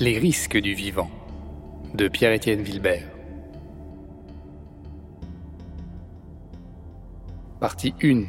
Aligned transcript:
Les 0.00 0.18
risques 0.18 0.56
du 0.56 0.72
vivant 0.72 1.10
de 1.92 2.08
Pierre-Étienne 2.08 2.62
Wilbert. 2.62 3.06
Partie 7.60 7.92
1 8.02 8.22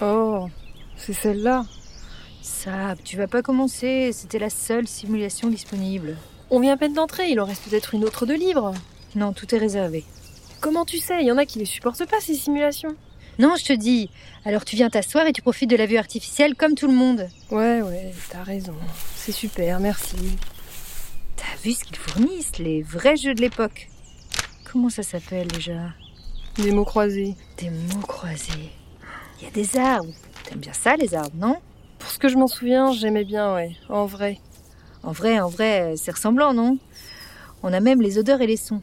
Oh, 0.00 0.48
c'est 0.96 1.12
celle-là. 1.12 1.66
Sab, 2.40 2.96
tu 3.04 3.18
vas 3.18 3.26
pas 3.26 3.42
commencer, 3.42 4.12
c'était 4.14 4.38
la 4.38 4.48
seule 4.48 4.88
simulation 4.88 5.50
disponible. 5.50 6.16
On 6.48 6.60
vient 6.60 6.72
à 6.72 6.76
peine 6.78 6.94
d'entrer, 6.94 7.28
il 7.28 7.38
en 7.40 7.44
reste 7.44 7.68
peut-être 7.68 7.92
une 7.92 8.04
autre 8.04 8.24
de 8.24 8.32
libre. 8.32 8.72
Non, 9.16 9.34
tout 9.34 9.54
est 9.54 9.58
réservé. 9.58 10.06
Comment 10.64 10.86
tu 10.86 10.96
sais? 10.96 11.20
Il 11.20 11.26
y 11.26 11.30
en 11.30 11.36
a 11.36 11.44
qui 11.44 11.58
les 11.58 11.66
supportent 11.66 12.06
pas 12.06 12.20
ces 12.20 12.32
simulations. 12.32 12.96
Non, 13.38 13.54
je 13.54 13.66
te 13.66 13.74
dis. 13.74 14.08
Alors 14.46 14.64
tu 14.64 14.76
viens 14.76 14.88
t'asseoir 14.88 15.26
et 15.26 15.34
tu 15.34 15.42
profites 15.42 15.68
de 15.68 15.76
la 15.76 15.84
vue 15.84 15.98
artificielle 15.98 16.54
comme 16.54 16.74
tout 16.74 16.86
le 16.86 16.94
monde. 16.94 17.28
Ouais, 17.50 17.82
ouais, 17.82 18.14
t'as 18.30 18.42
raison. 18.42 18.72
C'est 19.14 19.30
super, 19.30 19.78
merci. 19.78 20.16
T'as 21.36 21.54
vu 21.62 21.72
ce 21.72 21.84
qu'ils 21.84 21.98
fournissent, 21.98 22.56
les 22.56 22.80
vrais 22.80 23.18
jeux 23.18 23.34
de 23.34 23.42
l'époque? 23.42 23.90
Comment 24.72 24.88
ça 24.88 25.02
s'appelle 25.02 25.48
déjà? 25.48 25.90
Des 26.56 26.72
mots 26.72 26.86
croisés. 26.86 27.34
Des 27.58 27.68
mots 27.68 28.06
croisés. 28.08 28.72
Il 29.38 29.44
y 29.44 29.48
a 29.48 29.50
des 29.50 29.76
arbres. 29.76 30.14
T'aimes 30.44 30.60
bien 30.60 30.72
ça, 30.72 30.96
les 30.96 31.14
arbres, 31.14 31.36
non? 31.36 31.58
Pour 31.98 32.08
ce 32.10 32.18
que 32.18 32.30
je 32.30 32.38
m'en 32.38 32.48
souviens, 32.48 32.90
j'aimais 32.90 33.24
bien, 33.24 33.52
ouais, 33.54 33.76
en 33.90 34.06
vrai. 34.06 34.40
En 35.02 35.12
vrai, 35.12 35.38
en 35.40 35.50
vrai, 35.50 35.92
c'est 35.98 36.12
ressemblant, 36.12 36.54
non? 36.54 36.78
On 37.62 37.70
a 37.74 37.80
même 37.80 38.00
les 38.00 38.16
odeurs 38.16 38.40
et 38.40 38.46
les 38.46 38.56
sons. 38.56 38.80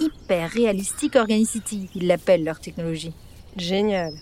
Hyper 0.00 0.50
réalistique 0.50 1.16
Organicity, 1.16 1.88
ils 1.94 2.06
l'appellent 2.06 2.44
leur 2.44 2.60
technologie. 2.60 3.12
Génial. 3.56 4.12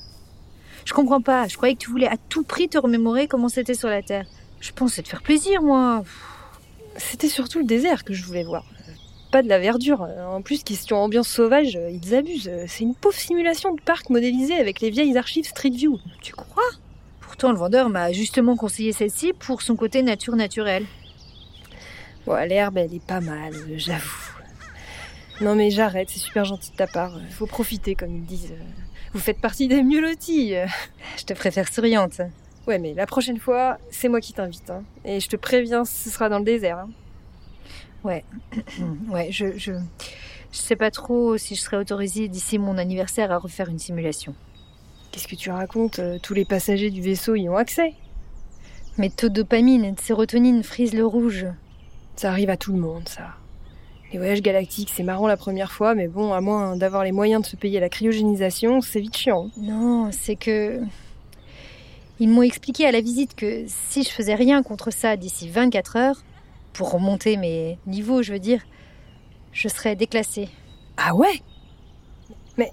Je 0.85 0.93
comprends 0.93 1.21
pas, 1.21 1.49
je 1.49 1.57
croyais 1.57 1.75
que 1.75 1.81
tu 1.81 1.91
voulais 1.91 2.07
à 2.07 2.17
tout 2.29 2.45
prix 2.45 2.69
te 2.69 2.79
remémorer 2.79 3.27
comment 3.27 3.49
c'était 3.49 3.75
sur 3.75 3.89
la 3.89 4.03
Terre. 4.03 4.27
Je 4.61 4.73
pensais 4.73 5.03
te 5.03 5.09
faire 5.09 5.23
plaisir, 5.23 5.61
moi. 5.63 6.05
C'était 6.97 7.29
surtout 7.29 7.59
le 7.59 7.65
désert 7.65 8.05
que 8.05 8.15
je 8.15 8.25
voulais 8.25 8.45
voir. 8.45 8.65
Pas 9.33 9.43
de 9.43 9.49
la 9.49 9.59
verdure. 9.59 10.03
En 10.03 10.41
plus, 10.41 10.63
question 10.63 10.97
ambiance 10.99 11.29
sauvage, 11.29 11.79
ils 11.91 12.15
abusent. 12.15 12.51
C'est 12.69 12.85
une 12.85 12.95
pauvre 12.95 13.19
simulation 13.19 13.75
de 13.75 13.81
parc 13.81 14.09
modélisée 14.09 14.55
avec 14.55 14.81
les 14.81 14.91
vieilles 14.91 15.19
archives 15.19 15.47
Street 15.47 15.71
View. 15.71 15.99
Tu 16.23 16.33
crois? 16.33 16.71
Pourtant, 17.21 17.51
le 17.51 17.59
vendeur 17.59 17.91
m'a 17.91 18.13
justement 18.13 18.57
conseillé 18.57 18.93
celle-ci 18.93 19.33
pour 19.33 19.63
son 19.63 19.77
côté 19.77 20.03
nature 20.03 20.37
naturelle. 20.37 20.87
Bon, 22.25 22.37
l'herbe, 22.49 22.79
elle 22.79 22.95
est 22.95 23.05
pas 23.05 23.21
mal, 23.21 23.53
j'avoue. 23.77 24.36
Non 25.41 25.55
mais 25.55 25.71
j'arrête, 25.71 26.09
c'est 26.09 26.19
super 26.19 26.45
gentil 26.45 26.71
de 26.71 26.77
ta 26.77 26.87
part. 26.87 27.21
Faut 27.31 27.47
profiter, 27.47 27.95
comme 27.95 28.17
ils 28.17 28.25
disent. 28.25 28.55
Vous 29.13 29.21
faites 29.21 29.41
partie 29.41 29.69
des 29.69 29.83
mieux 29.83 30.01
lotis. 30.01 30.55
Je 31.19 31.25
te 31.25 31.35
préfère 31.35 31.73
souriante. 31.73 32.21
Ouais, 32.67 32.79
mais 32.79 32.95
la 32.95 33.07
prochaine 33.07 33.39
fois, 33.39 33.79
c'est 33.91 34.09
moi 34.09 34.21
qui 34.21 34.33
t'invite. 34.33 34.71
Hein. 34.71 34.83
Et 35.05 35.21
je 35.21 35.29
te 35.29 35.37
préviens, 35.37 35.85
ce 35.85 36.11
sera 36.11 36.29
dans 36.29 36.39
le 36.39 36.45
désert. 36.45 36.79
Hein. 36.79 36.91
Ouais, 38.03 38.25
ouais, 39.09 39.29
je, 39.31 39.57
je, 39.57 39.73
je 40.53 40.59
sais 40.59 40.77
pas 40.77 40.91
trop 40.91 41.37
si 41.39 41.55
je 41.55 41.61
serais 41.61 41.77
autorisée 41.77 42.29
d'ici 42.29 42.59
mon 42.59 42.79
anniversaire 42.79 43.31
à 43.31 43.39
refaire 43.39 43.69
une 43.69 43.79
simulation. 43.79 44.35
Qu'est-ce 45.13 45.29
que 45.29 45.37
tu 45.37 45.51
racontes 45.51 46.01
Tous 46.23 46.35
les 46.35 46.45
passagers 46.45 46.91
du 46.91 47.01
vaisseau 47.01 47.37
y 47.37 47.49
ont 47.49 47.57
accès? 47.57 47.95
Mes 48.99 49.11
taux 49.11 49.29
de 49.29 49.35
dopamine 49.35 49.85
et 49.85 49.93
de 49.93 50.01
sérotonine 50.01 50.63
frisent 50.63 50.95
le 50.95 51.07
rouge. 51.07 51.47
Ça 52.17 52.31
arrive 52.31 52.51
à 52.51 52.57
tout 52.57 52.73
le 52.73 52.81
monde, 52.81 53.09
ça. 53.09 53.35
Les 54.17 54.21
voyages 54.21 54.41
galactiques, 54.41 54.91
c'est 54.97 55.03
marrant 55.03 55.27
la 55.27 55.37
première 55.37 55.71
fois, 55.71 55.95
mais 55.95 56.09
bon, 56.09 56.33
à 56.33 56.41
moins 56.41 56.75
d'avoir 56.75 57.05
les 57.05 57.13
moyens 57.13 57.43
de 57.43 57.47
se 57.47 57.55
payer 57.55 57.81
la 57.81 57.91
cryogénisation, 57.91 58.81
c'est 58.81 58.99
vite 58.99 59.15
chiant. 59.15 59.51
Non, 59.59 60.09
c'est 60.11 60.37
que. 60.37 60.81
Ils 62.19 62.31
m'ont 62.31 62.41
expliqué 62.41 62.87
à 62.87 62.93
la 62.93 63.03
visite 63.03 63.35
que 63.35 63.65
si 63.67 64.05
je 64.05 64.09
faisais 64.09 64.35
rien 64.35 64.63
contre 64.63 64.91
ça 64.91 65.19
d'ici 65.19 65.51
24 65.51 65.97
heures, 65.97 66.23
pour 66.73 66.93
remonter 66.93 67.37
mes 67.37 67.79
niveaux, 67.87 68.23
je 68.23 68.33
veux 68.33 68.39
dire, 68.39 68.63
je 69.53 69.69
serais 69.69 69.97
déclassée. 69.97 70.49
Ah 70.97 71.15
ouais? 71.15 71.43
Mais. 72.57 72.73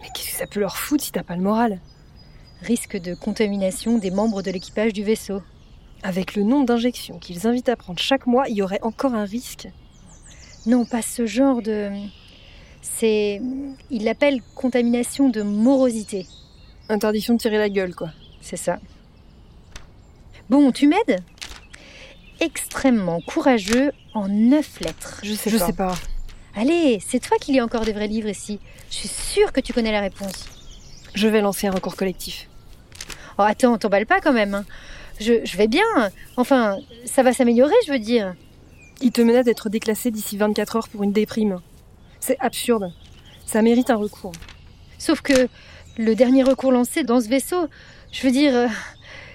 Mais 0.00 0.08
qu'est-ce 0.14 0.30
que 0.30 0.38
ça 0.38 0.46
peut 0.46 0.60
leur 0.60 0.78
foutre 0.78 1.04
si 1.04 1.12
t'as 1.12 1.22
pas 1.22 1.36
le 1.36 1.42
moral? 1.42 1.80
Risque 2.62 2.98
de 2.98 3.14
contamination 3.14 3.98
des 3.98 4.10
membres 4.10 4.40
de 4.40 4.50
l'équipage 4.50 4.94
du 4.94 5.04
vaisseau. 5.04 5.42
Avec 6.02 6.34
le 6.34 6.44
nombre 6.44 6.64
d'injections 6.64 7.18
qu'ils 7.18 7.46
invitent 7.46 7.68
à 7.68 7.76
prendre 7.76 7.98
chaque 7.98 8.26
mois, 8.26 8.48
il 8.48 8.56
y 8.56 8.62
aurait 8.62 8.80
encore 8.80 9.12
un 9.12 9.26
risque. 9.26 9.68
Non, 10.66 10.84
pas 10.84 11.02
ce 11.02 11.26
genre 11.26 11.62
de. 11.62 11.90
C'est. 12.82 13.40
Il 13.90 14.04
l'appelle 14.04 14.40
contamination 14.54 15.28
de 15.28 15.42
morosité. 15.42 16.26
Interdiction 16.88 17.34
de 17.34 17.38
tirer 17.38 17.58
la 17.58 17.68
gueule, 17.68 17.94
quoi. 17.94 18.10
C'est 18.40 18.56
ça. 18.56 18.78
Bon, 20.50 20.72
tu 20.72 20.86
m'aides? 20.86 21.22
Extrêmement 22.40 23.20
courageux 23.20 23.92
en 24.14 24.28
neuf 24.28 24.80
lettres. 24.80 25.20
Je 25.22 25.32
sais 25.34 25.50
Je 25.50 25.58
pas. 25.58 25.66
sais 25.66 25.72
pas. 25.72 25.94
Allez, 26.54 27.00
c'est 27.06 27.20
toi 27.20 27.36
qui 27.40 27.52
lis 27.52 27.60
encore 27.60 27.84
des 27.84 27.92
vrais 27.92 28.08
livres 28.08 28.28
ici. 28.28 28.58
Je 28.90 28.96
suis 28.96 29.08
sûre 29.08 29.52
que 29.52 29.60
tu 29.60 29.72
connais 29.72 29.92
la 29.92 30.00
réponse. 30.00 30.46
Je 31.14 31.28
vais 31.28 31.40
lancer 31.40 31.66
un 31.66 31.70
recours 31.70 31.96
collectif. 31.96 32.48
Oh, 33.38 33.42
attends, 33.42 33.78
t'emballe 33.78 34.06
pas 34.06 34.20
quand 34.20 34.32
même. 34.32 34.54
hein. 34.54 34.64
Je, 35.20 35.44
je 35.44 35.56
vais 35.56 35.68
bien. 35.68 35.84
Enfin, 36.36 36.76
ça 37.06 37.22
va 37.22 37.32
s'améliorer, 37.32 37.74
je 37.86 37.92
veux 37.92 37.98
dire. 37.98 38.34
Il 39.02 39.10
te 39.12 39.20
menace 39.20 39.44
d'être 39.44 39.68
déclassé 39.68 40.10
d'ici 40.10 40.36
24 40.36 40.76
heures 40.76 40.88
pour 40.88 41.02
une 41.02 41.12
déprime. 41.12 41.60
C'est 42.20 42.38
absurde. 42.40 42.92
Ça 43.46 43.60
mérite 43.62 43.90
un 43.90 43.96
recours. 43.96 44.32
Sauf 44.98 45.20
que 45.20 45.48
le 45.98 46.14
dernier 46.14 46.42
recours 46.44 46.70
lancé 46.72 47.02
dans 47.02 47.20
ce 47.20 47.28
vaisseau, 47.28 47.66
je 48.12 48.22
veux 48.22 48.32
dire, 48.32 48.54
euh, 48.54 48.68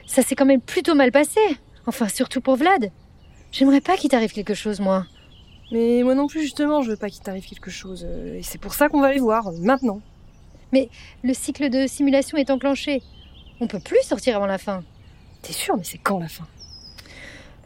ça 0.08 0.22
s'est 0.22 0.36
quand 0.36 0.46
même 0.46 0.62
plutôt 0.62 0.96
mal 0.96 1.12
passé. 1.12 1.42
Enfin, 1.86 2.08
surtout 2.08 2.40
pour 2.42 2.56
Vlad. 2.56 2.92
J'aimerais 3.52 3.82
pas 3.82 3.98
qu'il 3.98 4.10
t'arrive 4.10 4.32
quelque 4.32 4.54
chose, 4.54 4.80
moi. 4.80 5.06
Mais 5.72 6.02
moi 6.04 6.16
non 6.16 6.28
plus, 6.28 6.42
justement, 6.42 6.82
je 6.82 6.92
veux 6.92 6.98
pas 6.98 7.10
qu'il 7.10 7.22
t'arrive 7.22 7.46
quelque 7.46 7.70
chose. 7.70 8.06
euh, 8.08 8.38
Et 8.38 8.44
c'est 8.44 8.58
pour 8.58 8.74
ça 8.74 8.88
qu'on 8.88 9.02
va 9.02 9.12
les 9.12 9.20
voir, 9.20 9.52
maintenant. 9.60 10.02
Mais 10.72 10.90
le 11.24 11.34
cycle 11.34 11.70
de 11.70 11.88
simulation 11.88 12.38
est 12.38 12.50
enclenché. 12.50 13.02
On 13.60 13.68
peut 13.68 13.80
plus 13.80 14.02
sortir 14.04 14.38
avant 14.38 14.46
la 14.48 14.58
fin. 14.58 14.84
T'es 15.42 15.54
sûr, 15.54 15.76
mais 15.76 15.84
c'est 15.84 15.98
quand 15.98 16.20
la 16.20 16.28
fin? 16.30 16.48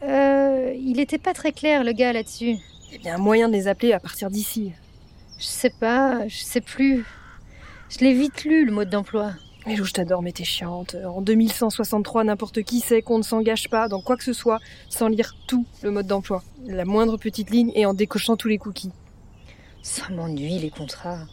Euh, 0.04 0.74
il 0.78 0.98
était 1.00 1.18
pas 1.18 1.32
très 1.32 1.52
clair, 1.52 1.84
le 1.84 1.92
gars, 1.92 2.12
là-dessus. 2.12 2.56
Il 2.88 2.92
y 2.92 2.96
a 2.96 2.98
bien 2.98 3.18
moyen 3.18 3.48
de 3.48 3.52
les 3.52 3.68
appeler 3.68 3.92
à 3.92 4.00
partir 4.00 4.30
d'ici. 4.30 4.72
Je 5.38 5.44
sais 5.44 5.70
pas, 5.70 6.26
je 6.28 6.42
sais 6.42 6.60
plus. 6.60 7.04
Je 7.88 7.98
l'ai 7.98 8.12
vite 8.14 8.44
lu, 8.44 8.64
le 8.64 8.72
mode 8.72 8.90
d'emploi. 8.90 9.32
Mais 9.66 9.76
Lou, 9.76 9.84
je 9.84 9.92
t'adore, 9.92 10.22
mais 10.22 10.32
t'es 10.32 10.44
chiante. 10.44 10.96
En 11.06 11.20
2163, 11.20 12.24
n'importe 12.24 12.62
qui 12.62 12.80
sait 12.80 13.00
qu'on 13.00 13.18
ne 13.18 13.22
s'engage 13.22 13.68
pas 13.68 13.86
dans 13.86 14.00
quoi 14.00 14.16
que 14.16 14.24
ce 14.24 14.32
soit 14.32 14.58
sans 14.88 15.08
lire 15.08 15.36
tout 15.46 15.66
le 15.82 15.90
mode 15.92 16.06
d'emploi. 16.06 16.42
La 16.66 16.84
moindre 16.84 17.16
petite 17.16 17.50
ligne 17.50 17.70
et 17.74 17.86
en 17.86 17.94
décochant 17.94 18.36
tous 18.36 18.48
les 18.48 18.58
cookies. 18.58 18.90
Ça 19.82 20.08
m'ennuie, 20.10 20.58
les 20.58 20.70
contrats. 20.70 21.26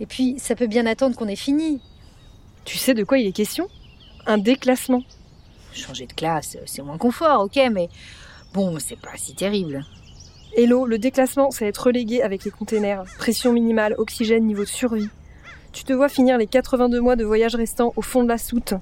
Et 0.00 0.06
puis, 0.06 0.38
ça 0.38 0.54
peut 0.54 0.66
bien 0.66 0.86
attendre 0.86 1.16
qu'on 1.16 1.28
ait 1.28 1.36
fini. 1.36 1.80
Tu 2.64 2.78
sais 2.78 2.94
de 2.94 3.04
quoi 3.04 3.18
il 3.18 3.26
est 3.26 3.32
question? 3.32 3.68
Un 4.26 4.38
déclassement. 4.38 5.02
Changer 5.74 6.06
de 6.06 6.12
classe, 6.12 6.56
c'est 6.66 6.82
moins 6.82 6.98
confort, 6.98 7.42
ok, 7.42 7.58
mais 7.72 7.88
bon, 8.52 8.78
c'est 8.78 8.98
pas 8.98 9.10
si 9.16 9.34
terrible. 9.34 9.84
Hello, 10.56 10.86
le 10.86 10.98
déclassement, 10.98 11.50
c'est 11.50 11.66
être 11.66 11.86
relégué 11.86 12.22
avec 12.22 12.44
les 12.44 12.50
containers. 12.52 13.02
Pression 13.18 13.52
minimale, 13.52 13.94
oxygène, 13.98 14.44
niveau 14.46 14.62
de 14.62 14.68
survie. 14.68 15.08
Tu 15.72 15.82
te 15.82 15.92
vois 15.92 16.08
finir 16.08 16.38
les 16.38 16.46
82 16.46 17.00
mois 17.00 17.16
de 17.16 17.24
voyage 17.24 17.56
restants 17.56 17.92
au 17.96 18.02
fond 18.02 18.22
de 18.22 18.28
la 18.28 18.38
soute. 18.38 18.74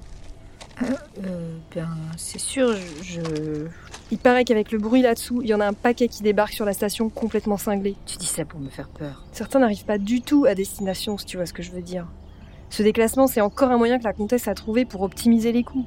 Euh, 0.83 1.57
ben, 1.75 1.87
c'est 2.17 2.39
sûr, 2.39 2.75
je, 2.75 3.03
je- 3.21 3.67
Il 4.11 4.19
paraît 4.19 4.43
qu'avec 4.45 4.71
le 4.71 4.77
bruit 4.77 5.01
là-dessous, 5.01 5.41
il 5.41 5.47
y 5.49 5.53
en 5.55 5.59
a 5.59 5.65
un 5.65 5.73
paquet 5.73 6.07
qui 6.07 6.21
débarque 6.21 6.53
sur 6.53 6.65
la 6.65 6.73
station 6.73 7.09
complètement 7.09 7.57
cinglé. 7.57 7.95
Tu 8.05 8.17
dis 8.17 8.25
ça 8.27 8.45
pour 8.45 8.59
me 8.59 8.69
faire 8.69 8.89
peur. 8.89 9.23
Certains 9.31 9.59
n'arrivent 9.59 9.85
pas 9.85 9.97
du 9.97 10.21
tout 10.21 10.45
à 10.45 10.53
destination, 10.53 11.17
si 11.17 11.25
tu 11.25 11.37
vois 11.37 11.47
ce 11.47 11.53
que 11.53 11.63
je 11.63 11.71
veux 11.71 11.81
dire. 11.81 12.05
Ce 12.69 12.83
déclassement, 12.83 13.25
c'est 13.27 13.41
encore 13.41 13.71
un 13.71 13.77
moyen 13.77 13.97
que 13.97 14.03
la 14.03 14.13
comtesse 14.13 14.47
a 14.47 14.53
trouvé 14.53 14.85
pour 14.85 15.01
optimiser 15.01 15.51
les 15.51 15.63
coûts. 15.63 15.85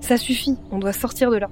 Ça 0.00 0.16
suffit, 0.16 0.56
on 0.70 0.78
doit 0.78 0.92
sortir 0.92 1.30
de 1.30 1.36
là. 1.36 1.48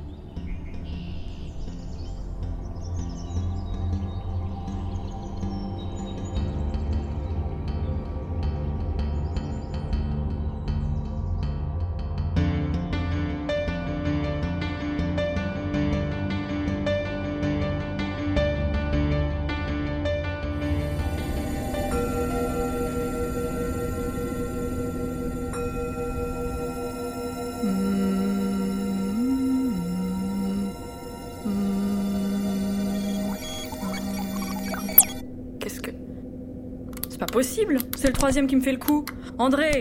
C'est 37.18 37.26
pas 37.26 37.32
possible. 37.32 37.78
C'est 37.96 38.06
le 38.06 38.12
troisième 38.12 38.46
qui 38.46 38.54
me 38.54 38.60
fait 38.60 38.70
le 38.70 38.78
coup. 38.78 39.04
André 39.38 39.80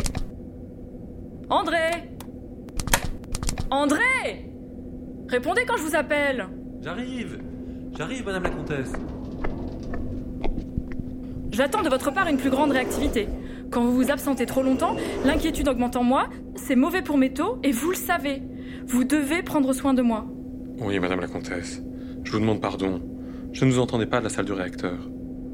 André 1.51 2.10
André 3.69 4.50
Répondez 5.28 5.62
quand 5.68 5.78
je 5.78 5.84
vous 5.84 5.95
appelle 5.95 6.48
J'arrive 6.81 7.38
J'arrive, 7.95 8.25
madame 8.25 8.42
la 8.42 8.50
comtesse 8.50 8.92
J'attends 11.51 11.84
de 11.84 11.89
votre 11.89 12.12
part 12.12 12.28
une 12.28 12.38
plus 12.38 12.50
grande 12.50 12.72
réactivité. 12.72 13.28
Quand 13.69 13.83
vous 13.83 13.94
vous 13.94 14.10
absentez 14.10 14.48
trop 14.48 14.63
longtemps, 14.63 14.95
l'inquiétude 15.24 15.68
augmente 15.68 15.95
en 15.95 16.04
moi, 16.04 16.30
c'est 16.56 16.75
mauvais 16.75 17.04
pour 17.04 17.19
mes 17.19 17.33
taux, 17.33 17.60
et 17.62 17.72
vous 17.72 17.92
le 17.92 17.95
savez. 17.98 18.42
Vous 18.88 19.04
devez 19.04 19.44
prendre 19.44 19.74
soin 19.74 19.94
de 19.94 20.01
moi. 20.01 20.25
Oui, 20.80 20.98
madame 21.00 21.19
la 21.19 21.28
comtesse. 21.28 21.83
Je 22.24 22.31
vous 22.31 22.40
demande 22.40 22.62
pardon. 22.62 23.00
Je 23.54 23.63
ne 23.66 23.72
vous 23.72 23.80
entendais 23.80 24.07
pas 24.07 24.19
de 24.19 24.24
la 24.24 24.30
salle 24.30 24.45
du 24.45 24.54
réacteur. 24.54 24.98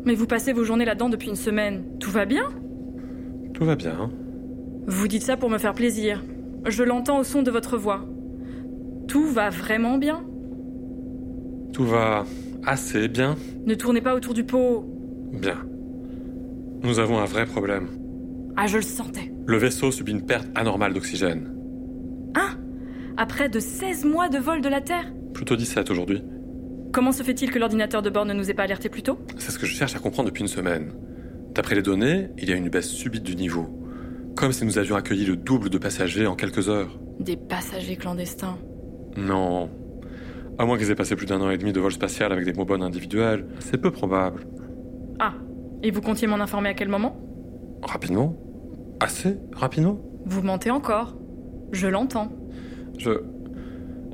Mais 0.05 0.15
vous 0.15 0.27
passez 0.27 0.53
vos 0.53 0.63
journées 0.63 0.85
là-dedans 0.85 1.09
depuis 1.09 1.29
une 1.29 1.35
semaine. 1.35 1.83
Tout 2.00 2.11
va 2.11 2.25
bien? 2.25 2.50
Tout 3.53 3.65
va 3.65 3.75
bien. 3.75 4.09
Vous 4.88 5.07
dites 5.07 5.23
ça 5.23 5.38
pour 5.38 5.50
me 5.50 5.57
faire 5.57 5.73
plaisir. 5.73 6.23
Je 6.65 6.83
l'entends 6.83 7.19
au 7.19 7.23
son 7.23 7.41
de 7.41 7.51
votre 7.51 7.77
voix. 7.77 8.05
Tout 9.07 9.27
va 9.27 9.50
vraiment 9.50 9.97
bien? 9.97 10.23
Tout 11.73 11.85
va 11.85 12.25
assez 12.65 13.07
bien. 13.07 13.35
Ne 13.65 13.75
tournez 13.75 14.01
pas 14.01 14.15
autour 14.15 14.33
du 14.33 14.44
pot. 14.44 14.85
Bien. 15.31 15.57
Nous 16.83 17.00
avons 17.00 17.19
un 17.19 17.25
vrai 17.25 17.45
problème. 17.45 17.88
Ah, 18.55 18.67
je 18.67 18.77
le 18.77 18.83
sentais. 18.83 19.33
Le 19.45 19.57
vaisseau 19.57 19.91
subit 19.91 20.11
une 20.11 20.25
perte 20.25 20.47
anormale 20.55 20.94
d'oxygène. 20.94 21.53
Hein 22.35 22.57
Après 23.17 23.50
de 23.50 23.59
16 23.59 24.05
mois 24.05 24.29
de 24.29 24.38
vol 24.38 24.61
de 24.61 24.69
la 24.69 24.81
Terre? 24.81 25.11
Plutôt 25.33 25.55
17 25.55 25.89
aujourd'hui. 25.91 26.21
Comment 26.93 27.11
se 27.11 27.23
fait-il 27.23 27.49
que 27.49 27.57
l'ordinateur 27.57 28.03
de 28.03 28.11
bord 28.11 28.23
ne 28.23 28.33
nous 28.33 28.51
ait 28.51 28.53
pas 28.53 28.63
alerté 28.63 28.87
plus 28.87 29.01
tôt 29.01 29.17
C'est 29.39 29.49
ce 29.49 29.57
que 29.57 29.65
je 29.65 29.73
cherche 29.73 29.95
à 29.95 29.99
comprendre 29.99 30.29
depuis 30.29 30.41
une 30.41 30.47
semaine. 30.47 30.93
D'après 31.55 31.73
les 31.73 31.81
données, 31.81 32.29
il 32.37 32.47
y 32.47 32.53
a 32.53 32.55
une 32.55 32.69
baisse 32.69 32.87
subite 32.87 33.23
du 33.23 33.35
niveau. 33.35 33.67
Comme 34.35 34.51
si 34.51 34.63
nous 34.63 34.77
avions 34.77 34.95
accueilli 34.95 35.25
le 35.25 35.35
double 35.35 35.71
de 35.71 35.79
passagers 35.79 36.27
en 36.27 36.35
quelques 36.35 36.69
heures. 36.69 36.99
Des 37.19 37.35
passagers 37.35 37.95
clandestins. 37.95 38.59
Non. 39.17 39.71
À 40.59 40.65
moins 40.65 40.77
qu'ils 40.77 40.91
aient 40.91 40.95
passé 40.95 41.15
plus 41.15 41.25
d'un 41.25 41.41
an 41.41 41.49
et 41.49 41.57
demi 41.57 41.73
de 41.73 41.79
vol 41.79 41.91
spatial 41.91 42.31
avec 42.31 42.45
des 42.45 42.53
bonbonnes 42.53 42.83
individuelles, 42.83 43.47
c'est 43.57 43.79
peu 43.79 43.89
probable. 43.89 44.45
Ah, 45.19 45.33
et 45.81 45.89
vous 45.89 46.01
comptiez 46.01 46.27
m'en 46.27 46.39
informer 46.39 46.69
à 46.69 46.73
quel 46.75 46.89
moment 46.89 47.17
Rapidement 47.81 48.35
Assez 48.99 49.37
rapidement 49.51 49.99
Vous 50.25 50.43
mentez 50.43 50.69
encore. 50.69 51.17
Je 51.71 51.87
l'entends. 51.87 52.31
Je. 52.99 53.09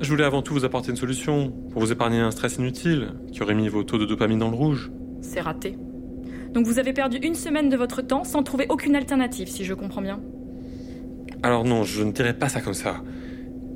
Je 0.00 0.08
voulais 0.08 0.24
avant 0.24 0.40
tout 0.40 0.54
vous 0.54 0.64
apporter 0.64 0.90
une 0.90 0.96
solution 0.96 1.50
pour 1.70 1.82
vous 1.82 1.92
épargner 1.92 2.20
un 2.20 2.30
stress 2.30 2.56
inutile 2.56 3.12
qui 3.32 3.42
aurait 3.42 3.54
mis 3.54 3.68
vos 3.68 3.84
taux 3.84 3.98
de 3.98 4.06
dopamine 4.06 4.38
dans 4.38 4.48
le 4.50 4.56
rouge. 4.56 4.90
C'est 5.20 5.40
raté. 5.40 5.76
Donc 6.54 6.66
vous 6.66 6.78
avez 6.78 6.94
perdu 6.94 7.18
une 7.18 7.34
semaine 7.34 7.68
de 7.68 7.76
votre 7.76 8.00
temps 8.00 8.24
sans 8.24 8.42
trouver 8.42 8.64
aucune 8.70 8.96
alternative, 8.96 9.48
si 9.48 9.64
je 9.64 9.74
comprends 9.74 10.00
bien. 10.00 10.20
Alors 11.42 11.64
non, 11.64 11.84
je 11.84 12.02
ne 12.02 12.12
dirais 12.12 12.32
pas 12.32 12.48
ça 12.48 12.62
comme 12.62 12.74
ça. 12.74 13.02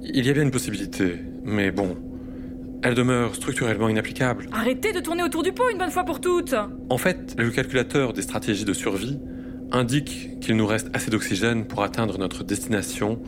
Il 0.03 0.27
y 0.27 0.31
a 0.31 0.33
bien 0.33 0.43
une 0.43 0.51
possibilité, 0.51 1.21
mais 1.45 1.71
bon. 1.71 1.97
Elle 2.83 2.95
demeure 2.95 3.35
structurellement 3.35 3.91
inapplicable. 3.91 4.49
Arrêtez 4.53 4.93
de 4.93 5.01
tourner 5.01 5.23
autour 5.23 5.43
du 5.43 5.53
pot 5.53 5.65
une 5.71 5.79
bonne 5.79 5.91
fois 5.91 6.05
pour 6.05 6.23
toutes 6.23 6.55
En 6.89 6.99
fait, 6.99 7.35
le 7.39 7.51
calculateur 7.51 8.15
des 8.15 8.23
stratégies 8.23 8.65
de 8.65 8.73
survie 8.73 9.19
indique 9.73 10.41
qu'il 10.41 10.57
nous 10.57 10.67
reste 10.67 10.89
assez 10.95 11.11
d'oxygène 11.11 11.67
pour 11.67 11.83
atteindre 11.83 12.19
notre 12.19 12.45
destination, 12.45 13.21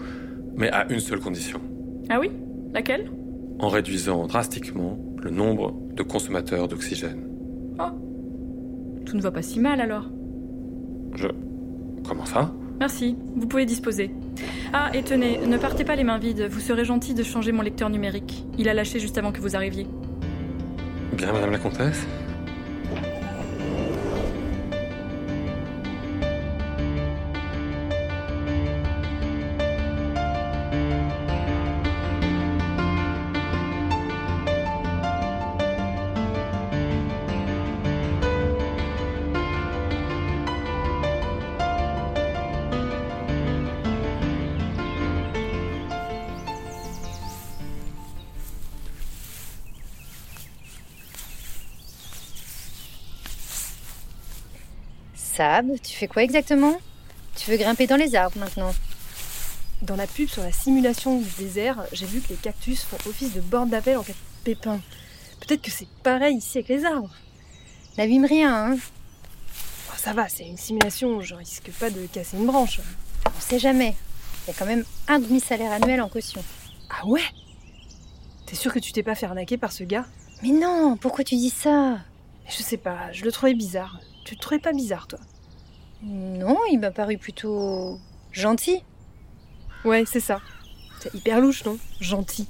mais 0.57 0.71
à 0.71 0.91
une 0.91 1.01
seule 1.01 1.21
condition. 1.21 1.61
Ah 2.09 2.19
oui? 2.21 2.31
Laquelle? 2.73 3.11
En 3.59 3.69
réduisant 3.69 4.27
drastiquement 4.27 4.99
le 5.23 5.31
nombre 5.31 5.75
de 5.95 6.03
consommateurs 6.03 6.69
d'oxygène. 6.69 7.27
Oh 7.79 7.91
Tout 9.05 9.17
ne 9.17 9.23
va 9.23 9.31
pas 9.31 9.43
si 9.43 9.61
mal 9.61 9.81
alors. 9.81 10.11
Je... 11.15 11.29
Comment 12.07 12.27
ça? 12.27 12.53
Merci, 12.79 13.17
vous 13.35 13.47
pouvez 13.47 13.65
disposer. 13.65 14.11
Ah, 14.73 14.91
et 14.93 15.03
tenez, 15.03 15.39
ne 15.47 15.57
partez 15.57 15.85
pas 15.85 15.97
les 15.97 16.05
mains 16.05 16.19
vides, 16.19 16.47
vous 16.51 16.61
serez 16.61 16.85
gentil 16.85 17.15
de 17.15 17.23
changer 17.23 17.51
mon 17.53 17.63
lecteur 17.63 17.89
numérique. 17.89 18.45
Il 18.59 18.69
a 18.69 18.75
lâché 18.75 19.01
juste 19.01 19.17
avant 19.17 19.33
que 19.33 19.41
vous 19.41 19.57
arriviez. 19.57 19.87
Bien, 21.15 21.33
madame 21.33 21.53
la 21.53 21.59
comtesse? 21.59 22.07
Sab, 55.37 55.67
tu 55.83 55.95
fais 55.95 56.09
quoi 56.09 56.23
exactement? 56.23 56.79
Tu 57.37 57.51
veux 57.51 57.59
grimper 57.59 57.87
dans 57.87 57.97
les 57.97 58.15
arbres 58.15 58.39
maintenant? 58.39 58.75
Dans 59.83 59.97
la 59.97 60.07
pub 60.07 60.31
sur 60.31 60.43
la 60.43 60.51
simulation 60.51 61.21
du 61.21 61.29
désert, 61.37 61.85
j'ai 61.93 62.07
vu 62.07 62.23
que 62.23 62.31
les 62.31 62.37
cactus 62.37 62.83
font 62.85 62.97
office 63.07 63.35
de 63.35 63.43
borne 63.43 63.69
d'appel 63.69 63.99
en 63.99 64.03
cas 64.03 64.15
de 64.15 64.45
pépin. 64.45 64.81
Peut-être 65.41 65.61
que 65.61 65.71
c'est 65.71 65.89
pareil 66.03 66.39
ici 66.39 66.57
avec 66.57 66.69
les 66.69 66.87
arbres. 66.87 67.15
N'abîme 67.99 68.25
rien, 68.25 68.73
hein 68.73 68.77
Oh, 69.91 69.95
ça 69.99 70.15
va, 70.15 70.27
c'est 70.31 70.47
une 70.47 70.57
simulation, 70.57 71.21
je 71.21 71.35
risque 71.35 71.71
pas 71.73 71.91
de 71.91 72.07
casser 72.07 72.39
une 72.39 72.47
branche. 72.47 72.81
On 73.27 73.41
sait 73.41 73.59
jamais. 73.59 73.95
Il 74.45 74.53
y 74.53 74.55
a 74.55 74.59
quand 74.59 74.65
même 74.65 74.87
un 75.07 75.19
demi-salaire 75.19 75.73
annuel 75.73 76.01
en 76.01 76.09
caution. 76.09 76.43
Ah 76.89 77.07
ouais? 77.07 77.21
T'es 78.47 78.57
sûr 78.57 78.73
que 78.73 78.79
tu 78.79 78.93
t'es 78.93 79.03
pas 79.03 79.15
fait 79.15 79.27
arnaquer 79.27 79.59
par 79.59 79.73
ce 79.73 79.85
gars? 79.85 80.07
Mais 80.43 80.49
non, 80.49 80.97
pourquoi 80.97 81.25
tu 81.25 81.37
dis 81.37 81.51
ça? 81.51 81.99
Je 82.49 82.63
sais 82.63 82.79
pas, 82.79 83.13
je 83.13 83.23
le 83.23 83.33
trouvais 83.33 83.53
bizarre. 83.53 84.01
Tu 84.27 84.35
le 84.35 84.41
trouvais 84.41 84.59
pas 84.59 84.73
bizarre, 84.73 85.07
toi? 85.07 85.21
Non, 86.03 86.59
il 86.73 86.81
m'a 86.81 86.91
paru 86.91 87.17
plutôt 87.17 88.01
gentil. 88.33 88.83
Ouais, 89.85 90.03
c'est 90.05 90.19
ça. 90.19 90.41
C'est 90.99 91.15
hyper 91.15 91.41
louche, 91.41 91.65
non? 91.65 91.79
Gentil. 92.01 92.49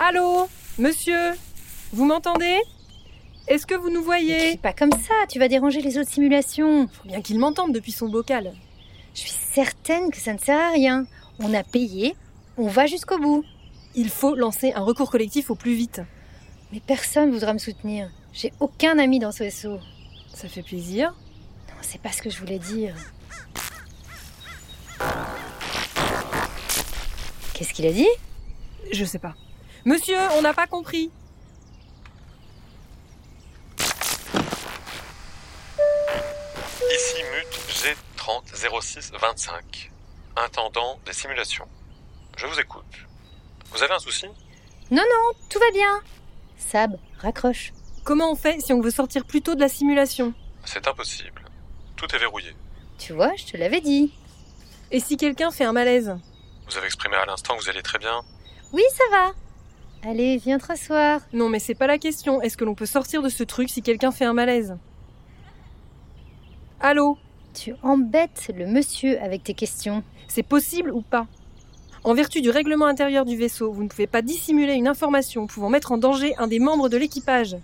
Allô? 0.00 0.48
Monsieur? 0.78 1.34
Vous 1.92 2.04
m'entendez? 2.04 2.58
Est-ce 3.46 3.68
que 3.68 3.76
vous 3.76 3.88
nous 3.88 4.02
voyez? 4.02 4.56
Pas 4.56 4.72
comme 4.72 4.90
ça, 4.90 5.14
tu 5.28 5.38
vas 5.38 5.46
déranger 5.46 5.80
les 5.80 5.96
autres 5.96 6.10
simulations. 6.10 6.88
Faut 6.88 7.06
bien 7.06 7.22
qu'il 7.22 7.38
m'entende 7.38 7.72
depuis 7.72 7.92
son 7.92 8.08
bocal. 8.08 8.52
Je 9.14 9.20
suis 9.20 9.30
certaine 9.30 10.10
que 10.10 10.18
ça 10.18 10.32
ne 10.32 10.38
sert 10.38 10.58
à 10.58 10.72
rien. 10.72 11.06
On 11.38 11.54
a 11.54 11.62
payé, 11.62 12.16
on 12.56 12.66
va 12.66 12.86
jusqu'au 12.86 13.18
bout. 13.18 13.44
Il 13.94 14.10
faut 14.10 14.34
lancer 14.34 14.72
un 14.72 14.80
recours 14.80 15.12
collectif 15.12 15.50
au 15.50 15.54
plus 15.54 15.74
vite. 15.74 16.00
Mais 16.72 16.80
personne 16.84 17.30
voudra 17.30 17.52
me 17.52 17.58
soutenir. 17.58 18.10
J'ai 18.34 18.52
aucun 18.58 18.98
ami 18.98 19.20
dans 19.20 19.30
ce 19.30 19.44
vaisseau. 19.44 19.78
Ça 20.34 20.48
fait 20.48 20.64
plaisir. 20.64 21.12
Non, 21.68 21.76
c'est 21.82 22.00
pas 22.00 22.10
ce 22.10 22.20
que 22.20 22.30
je 22.30 22.38
voulais 22.40 22.58
dire. 22.58 22.96
Qu'est-ce 27.54 27.72
qu'il 27.72 27.86
a 27.86 27.92
dit? 27.92 28.08
Je 28.92 29.04
sais 29.04 29.20
pas. 29.20 29.36
Monsieur, 29.84 30.18
on 30.36 30.42
n'a 30.42 30.52
pas 30.52 30.66
compris. 30.66 31.12
Ici 36.92 37.22
Mute 37.32 37.96
G300625, 38.18 39.90
intendant 40.36 40.98
des 41.06 41.12
simulations. 41.12 41.68
Je 42.36 42.46
vous 42.46 42.58
écoute. 42.58 42.84
Vous 43.70 43.80
avez 43.82 43.94
un 43.94 44.00
souci? 44.00 44.26
Non, 44.90 45.02
non, 45.02 45.38
tout 45.48 45.60
va 45.60 45.70
bien. 45.72 46.02
Sab, 46.58 46.98
raccroche. 47.18 47.72
Comment 48.04 48.30
on 48.30 48.34
fait 48.34 48.60
si 48.60 48.74
on 48.74 48.82
veut 48.82 48.90
sortir 48.90 49.24
plus 49.24 49.40
tôt 49.40 49.54
de 49.54 49.60
la 49.60 49.68
simulation? 49.68 50.34
C'est 50.64 50.86
impossible. 50.86 51.42
Tout 51.96 52.06
est 52.14 52.18
verrouillé. 52.18 52.54
Tu 52.98 53.14
vois, 53.14 53.32
je 53.36 53.46
te 53.46 53.56
l'avais 53.56 53.80
dit. 53.80 54.12
Et 54.90 55.00
si 55.00 55.16
quelqu'un 55.16 55.50
fait 55.50 55.64
un 55.64 55.72
malaise? 55.72 56.14
Vous 56.68 56.76
avez 56.76 56.86
exprimé 56.86 57.16
à 57.16 57.24
l'instant 57.24 57.56
que 57.56 57.62
vous 57.62 57.70
alliez 57.70 57.82
très 57.82 57.98
bien. 57.98 58.20
Oui, 58.72 58.82
ça 58.92 59.04
va. 59.10 59.32
Allez, 60.08 60.36
viens 60.36 60.58
te 60.58 60.66
rasseoir. 60.66 61.22
Non, 61.32 61.48
mais 61.48 61.58
c'est 61.58 61.74
pas 61.74 61.86
la 61.86 61.96
question. 61.96 62.42
Est-ce 62.42 62.58
que 62.58 62.64
l'on 62.64 62.74
peut 62.74 62.84
sortir 62.84 63.22
de 63.22 63.30
ce 63.30 63.42
truc 63.42 63.70
si 63.70 63.80
quelqu'un 63.80 64.12
fait 64.12 64.26
un 64.26 64.34
malaise? 64.34 64.76
Allô? 66.80 67.16
Tu 67.54 67.74
embêtes 67.82 68.50
le 68.54 68.66
monsieur 68.66 69.18
avec 69.22 69.44
tes 69.44 69.54
questions. 69.54 70.02
C'est 70.28 70.42
possible 70.42 70.90
ou 70.90 71.00
pas? 71.00 71.26
En 72.02 72.12
vertu 72.12 72.42
du 72.42 72.50
règlement 72.50 72.84
intérieur 72.84 73.24
du 73.24 73.36
vaisseau, 73.36 73.72
vous 73.72 73.82
ne 73.82 73.88
pouvez 73.88 74.06
pas 74.06 74.20
dissimuler 74.20 74.74
une 74.74 74.88
information 74.88 75.46
pouvant 75.46 75.70
mettre 75.70 75.92
en 75.92 75.96
danger 75.96 76.36
un 76.36 76.48
des 76.48 76.58
membres 76.58 76.90
de 76.90 76.98
l'équipage. 76.98 77.56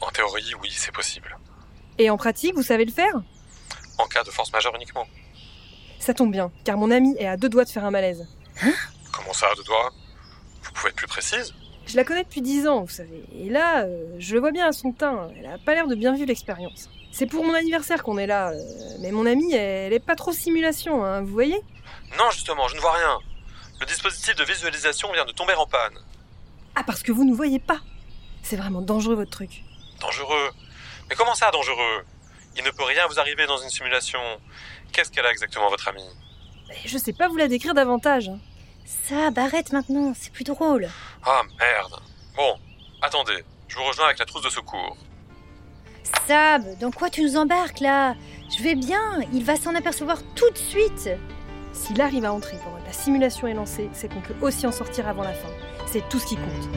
En 0.00 0.10
théorie, 0.10 0.52
oui, 0.62 0.70
c'est 0.72 0.92
possible. 0.92 1.36
Et 1.98 2.10
en 2.10 2.16
pratique, 2.16 2.54
vous 2.54 2.62
savez 2.62 2.84
le 2.84 2.92
faire? 2.92 3.14
En 3.98 4.06
cas 4.06 4.22
de 4.24 4.30
force 4.30 4.52
majeure 4.52 4.74
uniquement. 4.76 5.06
Ça 5.98 6.14
tombe 6.14 6.32
bien, 6.32 6.50
car 6.64 6.76
mon 6.78 6.90
ami 6.90 7.14
est 7.18 7.26
à 7.26 7.36
deux 7.36 7.48
doigts 7.48 7.64
de 7.64 7.68
faire 7.70 7.84
un 7.84 7.90
malaise. 7.90 8.26
Comment 9.12 9.32
ça, 9.32 9.48
à 9.52 9.54
deux 9.54 9.64
doigts? 9.64 9.90
Vous 10.62 10.72
pouvez 10.72 10.88
être 10.90 10.96
plus 10.96 11.06
précise 11.06 11.54
Je 11.86 11.96
la 11.96 12.04
connais 12.04 12.24
depuis 12.24 12.40
dix 12.40 12.66
ans, 12.66 12.82
vous 12.82 12.90
savez. 12.90 13.24
Et 13.34 13.50
là, 13.50 13.82
euh, 13.84 14.06
je 14.18 14.34
le 14.34 14.40
vois 14.40 14.50
bien 14.52 14.66
à 14.68 14.72
son 14.72 14.92
teint. 14.92 15.28
Elle 15.36 15.46
a 15.46 15.58
pas 15.58 15.74
l'air 15.74 15.86
de 15.86 15.94
bien 15.94 16.14
vivre 16.14 16.26
l'expérience. 16.28 16.88
C'est 17.12 17.26
pour 17.26 17.44
mon 17.44 17.54
anniversaire 17.54 18.02
qu'on 18.02 18.18
est 18.18 18.26
là. 18.26 18.50
euh, 18.50 18.60
mais 19.00 19.10
mon 19.12 19.26
amie, 19.26 19.52
elle 19.52 19.92
est 19.92 20.04
pas 20.04 20.16
trop 20.16 20.32
simulation, 20.32 21.04
hein, 21.04 21.20
vous 21.20 21.32
voyez? 21.32 21.60
Non, 22.18 22.30
justement, 22.30 22.66
je 22.68 22.76
ne 22.76 22.80
vois 22.80 22.92
rien. 22.92 23.18
Le 23.80 23.86
dispositif 23.86 24.34
de 24.36 24.44
visualisation 24.44 25.12
vient 25.12 25.24
de 25.26 25.32
tomber 25.32 25.54
en 25.54 25.66
panne. 25.66 25.98
Ah, 26.76 26.82
parce 26.84 27.02
que 27.02 27.12
vous 27.12 27.24
ne 27.24 27.34
voyez 27.34 27.58
pas. 27.58 27.80
C'est 28.42 28.56
vraiment 28.56 28.80
dangereux 28.82 29.14
votre 29.14 29.30
truc. 29.30 29.62
Dangereux. 30.00 30.50
Mais 31.08 31.16
comment 31.16 31.34
ça, 31.34 31.50
dangereux? 31.50 32.04
Il 32.56 32.64
ne 32.64 32.70
peut 32.70 32.84
rien 32.84 33.06
vous 33.06 33.18
arriver 33.20 33.46
dans 33.46 33.58
une 33.58 33.68
simulation. 33.70 34.18
Qu'est-ce 34.92 35.10
qu'elle 35.10 35.26
a 35.26 35.30
exactement, 35.30 35.68
votre 35.70 35.86
amie? 35.88 36.08
Je 36.84 36.98
sais 36.98 37.12
pas 37.12 37.28
vous 37.28 37.36
la 37.36 37.48
décrire 37.48 37.74
davantage. 37.74 38.28
hein. 38.28 38.38
Ça, 38.84 39.30
arrête 39.36 39.72
maintenant, 39.72 40.12
c'est 40.18 40.32
plus 40.32 40.44
drôle. 40.44 40.88
Ah, 41.24 41.42
merde. 41.58 42.00
Bon, 42.34 42.58
attendez, 43.02 43.44
je 43.68 43.76
vous 43.76 43.84
rejoins 43.84 44.06
avec 44.06 44.18
la 44.18 44.24
trousse 44.26 44.42
de 44.42 44.50
secours. 44.50 44.96
Sab, 46.26 46.78
dans 46.78 46.90
quoi 46.90 47.10
tu 47.10 47.22
nous 47.22 47.36
embarques 47.36 47.80
là? 47.80 48.14
Je 48.56 48.62
vais 48.62 48.74
bien, 48.74 49.20
il 49.32 49.44
va 49.44 49.56
s'en 49.56 49.74
apercevoir 49.74 50.18
tout 50.34 50.50
de 50.50 50.58
suite. 50.58 51.10
S'il 51.72 52.00
arrive 52.00 52.24
à 52.24 52.32
entrer 52.32 52.56
pendant 52.64 52.80
que 52.80 52.86
la 52.86 52.92
simulation 52.92 53.46
est 53.46 53.54
lancée, 53.54 53.88
c'est 53.92 54.08
qu'on 54.12 54.20
peut 54.20 54.34
aussi 54.40 54.66
en 54.66 54.72
sortir 54.72 55.06
avant 55.06 55.22
la 55.22 55.34
fin. 55.34 55.48
C'est 55.86 56.08
tout 56.08 56.18
ce 56.18 56.26
qui 56.26 56.36
compte. 56.36 56.68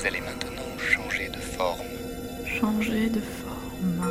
Vous 0.00 0.06
allez 0.06 0.20
maintenant 0.22 0.78
changer 0.78 1.28
de 1.28 1.38
forme. 1.38 1.86
Changer 2.46 3.10
de 3.10 3.20
forme. 3.20 4.10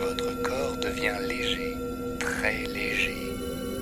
Votre 0.00 0.40
corps 0.40 0.76
devient 0.78 1.18
léger. 1.28 1.76
Très 2.18 2.64
léger. 2.64 3.36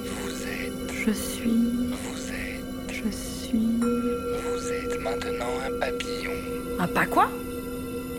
Vous 0.07 0.33
êtes. 0.33 0.93
Je 0.93 1.13
suis. 1.13 1.87
Vous 2.03 2.33
êtes. 2.33 2.93
Je 2.93 3.11
suis. 3.17 3.79
Vous 3.79 4.73
êtes 4.73 5.01
maintenant 5.01 5.55
un 5.65 5.79
papillon. 5.79 6.33
Un 6.81 6.89
pas 6.89 7.07
quoi? 7.07 7.31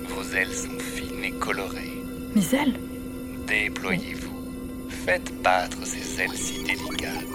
Vos 0.07 0.33
ailes 0.33 0.53
sont 0.53 0.79
fines 0.79 1.25
et 1.25 1.31
colorées. 1.31 1.97
Mes 2.33 2.55
ailes? 2.55 2.79
Déployez-vous. 3.45 4.87
Faites 4.87 5.33
battre 5.41 5.85
ces 5.85 6.21
ailes 6.21 6.33
si 6.33 6.63
délicates. 6.63 7.25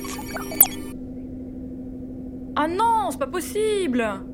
Ah 2.57 2.67
non, 2.67 3.11
c'est 3.11 3.19
pas 3.19 3.27
possible 3.27 4.26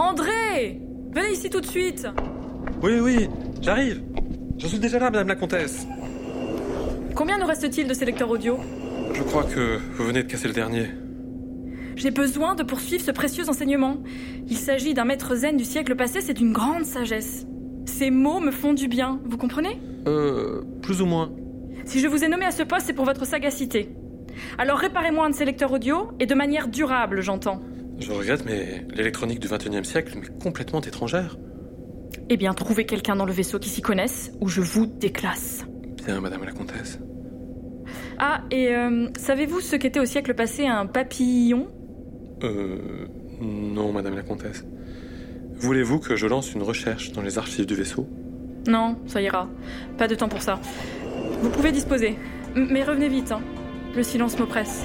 André 0.00 0.80
Venez 1.12 1.32
ici 1.32 1.50
tout 1.50 1.60
de 1.60 1.66
suite 1.66 2.06
Oui, 2.82 2.98
oui, 3.00 3.28
j'arrive. 3.60 4.02
Je 4.56 4.66
suis 4.66 4.78
déjà 4.78 4.98
là, 4.98 5.10
madame 5.10 5.28
la 5.28 5.34
comtesse. 5.34 5.86
Combien 7.14 7.38
nous 7.38 7.44
reste-t-il 7.44 7.86
de 7.86 7.92
sélecteurs 7.92 8.30
audio? 8.30 8.58
Je 9.12 9.22
crois 9.22 9.44
que 9.44 9.78
vous 9.92 10.04
venez 10.04 10.22
de 10.22 10.28
casser 10.28 10.48
le 10.48 10.54
dernier. 10.54 10.86
J'ai 11.96 12.10
besoin 12.10 12.54
de 12.54 12.62
poursuivre 12.62 13.04
ce 13.04 13.10
précieux 13.10 13.50
enseignement. 13.50 13.98
Il 14.48 14.56
s'agit 14.56 14.94
d'un 14.94 15.04
maître 15.04 15.34
zen 15.34 15.58
du 15.58 15.64
siècle 15.64 15.94
passé, 15.96 16.22
c'est 16.22 16.40
une 16.40 16.54
grande 16.54 16.86
sagesse. 16.86 17.46
Ces 17.84 18.10
mots 18.10 18.40
me 18.40 18.52
font 18.52 18.72
du 18.72 18.88
bien, 18.88 19.20
vous 19.26 19.36
comprenez? 19.36 19.78
Euh, 20.06 20.62
plus 20.80 21.02
ou 21.02 21.06
moins. 21.06 21.30
Si 21.84 22.00
je 22.00 22.08
vous 22.08 22.24
ai 22.24 22.28
nommé 22.28 22.46
à 22.46 22.52
ce 22.52 22.62
poste, 22.62 22.86
c'est 22.86 22.94
pour 22.94 23.04
votre 23.04 23.26
sagacité. 23.26 23.90
Alors 24.56 24.78
réparez-moi 24.78 25.26
un 25.26 25.30
de 25.30 25.34
ces 25.34 25.44
lecteurs 25.44 25.72
audio, 25.72 26.08
et 26.20 26.24
de 26.24 26.34
manière 26.34 26.68
durable, 26.68 27.20
j'entends. 27.20 27.60
Je 28.00 28.12
regrette, 28.12 28.44
mais 28.46 28.84
l'électronique 28.94 29.40
du 29.40 29.48
21e 29.48 29.84
siècle 29.84 30.18
m'est 30.18 30.38
complètement 30.42 30.80
étrangère. 30.80 31.36
Eh 32.28 32.36
bien, 32.36 32.54
trouvez 32.54 32.84
quelqu'un 32.86 33.16
dans 33.16 33.26
le 33.26 33.32
vaisseau 33.32 33.58
qui 33.58 33.68
s'y 33.68 33.82
connaisse, 33.82 34.32
ou 34.40 34.48
je 34.48 34.60
vous 34.60 34.86
déclasse. 34.86 35.64
Bien, 36.04 36.20
madame 36.20 36.44
la 36.44 36.52
comtesse. 36.52 36.98
Ah, 38.18 38.42
et 38.50 38.74
euh, 38.74 39.08
savez-vous 39.18 39.60
ce 39.60 39.76
qu'était 39.76 40.00
au 40.00 40.04
siècle 40.06 40.34
passé 40.34 40.66
un 40.66 40.86
papillon? 40.86 41.68
Euh, 42.42 43.06
non, 43.40 43.92
madame 43.92 44.14
la 44.14 44.22
comtesse. 44.22 44.64
Voulez-vous 45.54 45.98
que 45.98 46.16
je 46.16 46.26
lance 46.26 46.54
une 46.54 46.62
recherche 46.62 47.12
dans 47.12 47.22
les 47.22 47.36
archives 47.38 47.66
du 47.66 47.74
vaisseau? 47.74 48.08
Non, 48.66 48.96
ça 49.06 49.20
ira. 49.20 49.48
Pas 49.98 50.08
de 50.08 50.14
temps 50.14 50.28
pour 50.28 50.42
ça. 50.42 50.58
Vous 51.42 51.50
pouvez 51.50 51.72
disposer. 51.72 52.16
M- 52.56 52.68
mais 52.70 52.82
revenez 52.82 53.08
vite, 53.08 53.32
hein. 53.32 53.40
Le 53.96 54.02
silence 54.02 54.38
m'oppresse. 54.38 54.84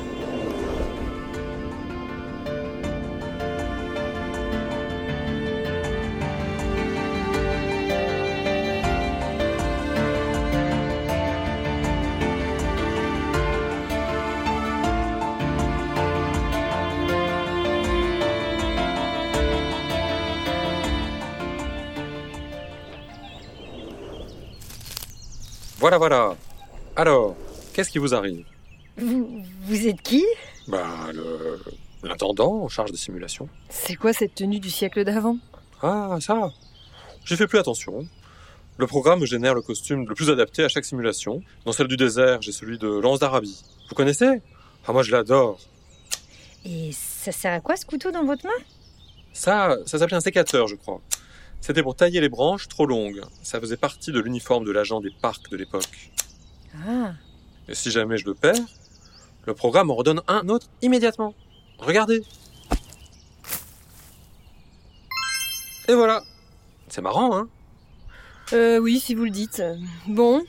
Voilà, 25.85 25.99
voilà. 25.99 26.35
Alors, 26.95 27.35
qu'est-ce 27.71 27.91
qui 27.91 27.99
vous 27.99 28.15
arrive? 28.15 28.43
Vous, 28.97 29.43
vous 29.65 29.87
êtes 29.87 30.01
qui? 30.01 30.25
Bah, 30.67 30.83
le... 31.13 31.61
l'intendant 32.01 32.63
en 32.63 32.67
charge 32.67 32.89
des 32.89 32.97
simulations. 32.97 33.47
C'est 33.69 33.93
quoi 33.93 34.11
cette 34.11 34.33
tenue 34.33 34.59
du 34.59 34.71
siècle 34.71 35.03
d'avant? 35.03 35.37
Ah, 35.83 36.17
ça 36.19 36.51
J'ai 37.23 37.35
fait 37.35 37.45
plus 37.45 37.59
attention. 37.59 38.07
Le 38.79 38.87
programme 38.87 39.19
me 39.19 39.27
génère 39.27 39.53
le 39.53 39.61
costume 39.61 40.07
le 40.09 40.15
plus 40.15 40.31
adapté 40.31 40.63
à 40.63 40.69
chaque 40.69 40.85
simulation. 40.85 41.43
Dans 41.65 41.71
celle 41.71 41.87
du 41.87 41.97
désert, 41.97 42.41
j'ai 42.41 42.51
celui 42.51 42.79
de 42.79 42.87
Lance 42.87 43.19
d'Arabie. 43.19 43.61
Vous 43.87 43.93
connaissez? 43.93 44.41
Ah, 44.87 44.91
moi 44.91 45.03
je 45.03 45.11
l'adore. 45.11 45.59
Et 46.65 46.89
ça 46.93 47.31
sert 47.31 47.53
à 47.53 47.59
quoi 47.59 47.75
ce 47.75 47.85
couteau 47.85 48.09
dans 48.09 48.25
votre 48.25 48.43
main? 48.43 48.63
Ça, 49.33 49.77
ça 49.85 49.99
s'appelait 49.99 50.17
un 50.17 50.21
sécateur, 50.21 50.65
je 50.65 50.77
crois. 50.77 50.99
C'était 51.61 51.81
pour 51.83 51.95
tailler 51.95 52.21
les 52.21 52.29
branches 52.29 52.67
trop 52.67 52.85
longues. 52.85 53.21
Ça 53.41 53.59
faisait 53.59 53.77
partie 53.77 54.11
de 54.11 54.19
l'uniforme 54.19 54.65
de 54.65 54.71
l'agent 54.71 55.01
des 55.01 55.09
parcs 55.09 55.49
de 55.49 55.57
l'époque. 55.57 56.11
Ah, 56.87 57.13
Et 57.67 57.73
si 57.75 57.89
jamais 57.89 58.17
je 58.17 58.25
le 58.25 58.35
perds, 58.35 58.59
le 59.45 59.53
programme 59.55 59.89
en 59.89 59.95
redonne 59.95 60.21
un 60.27 60.47
autre 60.49 60.67
immédiatement. 60.81 61.33
Regardez. 61.79 62.21
Et 65.87 65.93
voilà. 65.93 66.23
C'est 66.87 67.01
marrant, 67.01 67.35
hein? 67.35 67.47
Euh, 68.53 68.77
oui, 68.77 68.99
si 68.99 69.15
vous 69.15 69.23
le 69.25 69.31
dites. 69.31 69.61
Bon, 70.07 70.43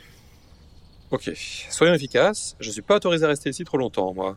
Ok, 1.13 1.31
soyons 1.71 1.95
efficaces. 1.95 2.57
Je 2.59 2.69
suis 2.71 2.83
pas 2.83 2.97
autorisé 2.97 3.25
à 3.25 3.29
rester 3.29 3.49
ici 3.51 3.65
trop 3.65 3.79
longtemps, 3.79 4.13
moi. 4.13 4.37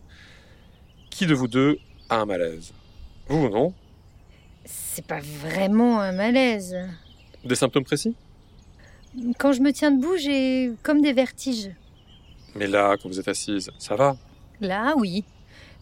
Qui 1.10 1.26
de 1.26 1.34
vous 1.34 1.48
deux 1.48 1.80
a 2.10 2.18
un 2.22 2.26
malaise? 2.26 2.72
Vous 3.28 3.46
ou 3.46 3.50
non? 3.50 3.74
C'est 4.72 5.06
pas 5.06 5.20
vraiment 5.42 6.00
un 6.00 6.12
malaise. 6.12 6.76
Des 7.44 7.56
symptômes 7.56 7.84
précis? 7.84 8.16
Quand 9.38 9.54
je 9.54 9.62
me 9.62 9.72
tiens 9.72 9.92
debout, 9.92 10.18
j'ai 10.18 10.72
comme 10.84 11.02
des 11.02 11.14
vertiges. 11.14 11.72
Mais 12.56 12.68
là, 12.68 12.96
quand 13.02 13.10
vous 13.10 13.20
êtes 13.20 13.28
assise, 13.28 13.72
ça 13.78 13.96
va? 13.96 14.16
Là, 14.62 14.94
oui. 14.98 15.24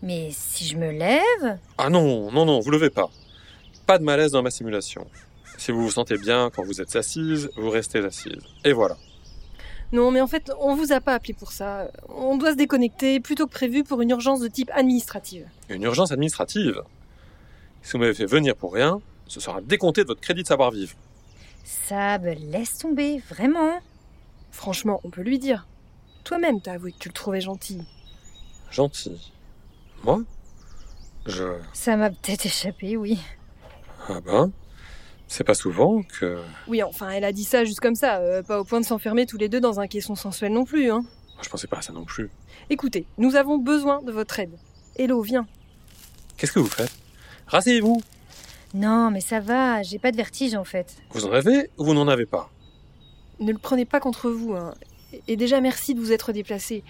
Mais 0.01 0.29
si 0.31 0.65
je 0.65 0.77
me 0.77 0.91
lève, 0.91 1.59
Ah 1.77 1.89
non, 1.89 2.31
non, 2.31 2.45
non, 2.45 2.59
vous 2.59 2.71
levez 2.71 2.89
pas. 2.89 3.09
Pas 3.85 3.97
de 3.97 4.03
malaise 4.03 4.31
dans 4.31 4.43
ma 4.43 4.51
simulation. 4.51 5.07
Si 5.57 5.71
vous 5.71 5.81
vous 5.81 5.91
sentez 5.91 6.17
bien 6.17 6.51
quand 6.55 6.63
vous 6.63 6.81
êtes 6.81 6.95
assise, 6.95 7.49
vous 7.57 7.69
restez 7.71 7.99
assise. 7.99 8.37
Et 8.63 8.73
voilà. 8.73 8.95
non, 9.91 10.11
mais 10.11 10.21
en 10.21 10.27
fait, 10.27 10.51
on 10.59 10.75
vous 10.75 10.91
a 10.91 11.01
pas 11.01 11.15
appelé 11.15 11.33
pour 11.33 11.51
ça. 11.51 11.89
On 12.09 12.37
doit 12.37 12.51
se 12.51 12.57
déconnecter 12.57 13.19
plutôt 13.19 13.47
que 13.47 13.51
prévu 13.51 13.83
pour 13.83 14.01
une 14.01 14.11
urgence 14.11 14.39
de 14.39 14.47
type 14.47 14.69
administrative. 14.73 15.47
Une 15.69 15.83
urgence 15.83 16.11
administrative? 16.11 16.81
Si 17.81 17.93
vous 17.93 17.99
m'avez 17.99 18.13
fait 18.13 18.25
venir 18.25 18.55
pour 18.55 18.73
rien, 18.73 18.99
ce 19.27 19.39
sera 19.39 19.61
décompté 19.61 20.03
de 20.03 20.07
votre 20.07 20.21
crédit 20.21 20.43
de 20.43 20.47
savoir-vivre. 20.47 20.93
Sab, 21.63 22.25
laisse 22.25 22.77
tomber, 22.77 23.21
vraiment. 23.29 23.79
Franchement, 24.51 25.01
on 25.03 25.09
peut 25.09 25.21
lui 25.21 25.39
dire. 25.39 25.67
Toi-même, 26.23 26.61
t'as 26.61 26.73
avoué 26.73 26.91
que 26.91 26.97
tu 26.97 27.09
le 27.09 27.13
trouvais 27.13 27.41
gentil. 27.41 27.81
Gentil. 28.71 29.31
Moi? 30.03 30.21
Je... 31.25 31.57
Ça 31.73 31.95
m'a 31.95 32.09
peut-être 32.09 32.45
échappé, 32.45 32.97
oui. 32.97 33.19
Ah 34.09 34.21
ben 34.21 34.51
C'est 35.27 35.43
pas 35.43 35.53
souvent 35.53 36.03
que... 36.03 36.41
Oui, 36.67 36.81
enfin, 36.83 37.09
elle 37.09 37.25
a 37.25 37.31
dit 37.31 37.43
ça 37.43 37.65
juste 37.65 37.79
comme 37.79 37.95
ça, 37.95 38.17
euh, 38.17 38.43
pas 38.43 38.59
au 38.59 38.63
point 38.63 38.79
de 38.79 38.85
s'enfermer 38.85 39.25
tous 39.25 39.37
les 39.37 39.49
deux 39.49 39.59
dans 39.59 39.79
un 39.79 39.87
caisson 39.87 40.15
sensuel 40.15 40.53
non 40.53 40.65
plus, 40.65 40.91
hein. 40.91 41.01
Je 41.41 41.49
pensais 41.49 41.67
pas 41.67 41.77
à 41.77 41.81
ça 41.81 41.93
non 41.93 42.05
plus. 42.05 42.29
Écoutez, 42.69 43.05
nous 43.17 43.35
avons 43.35 43.57
besoin 43.57 44.01
de 44.01 44.11
votre 44.11 44.39
aide. 44.39 44.57
Hello, 44.97 45.21
viens. 45.21 45.45
Qu'est-ce 46.37 46.51
que 46.51 46.59
vous 46.59 46.67
faites? 46.69 46.91
Rasseyez-vous 47.47 48.01
Non, 48.73 49.11
mais 49.11 49.21
ça 49.21 49.39
va, 49.39 49.83
j'ai 49.83 49.99
pas 49.99 50.11
de 50.11 50.17
vertige 50.17 50.55
en 50.55 50.63
fait. 50.63 50.95
Vous 51.11 51.25
en 51.25 51.31
avez 51.31 51.69
ou 51.77 51.85
vous 51.85 51.93
n'en 51.93 52.07
avez 52.07 52.25
pas? 52.25 52.49
Ne 53.39 53.51
le 53.51 53.57
prenez 53.57 53.85
pas 53.85 53.99
contre 53.99 54.29
vous, 54.29 54.53
hein. 54.53 54.73
Et 55.27 55.37
déjà, 55.37 55.61
merci 55.61 55.93
de 55.93 55.99
vous 55.99 56.11
être 56.11 56.33
déplacé. 56.33 56.83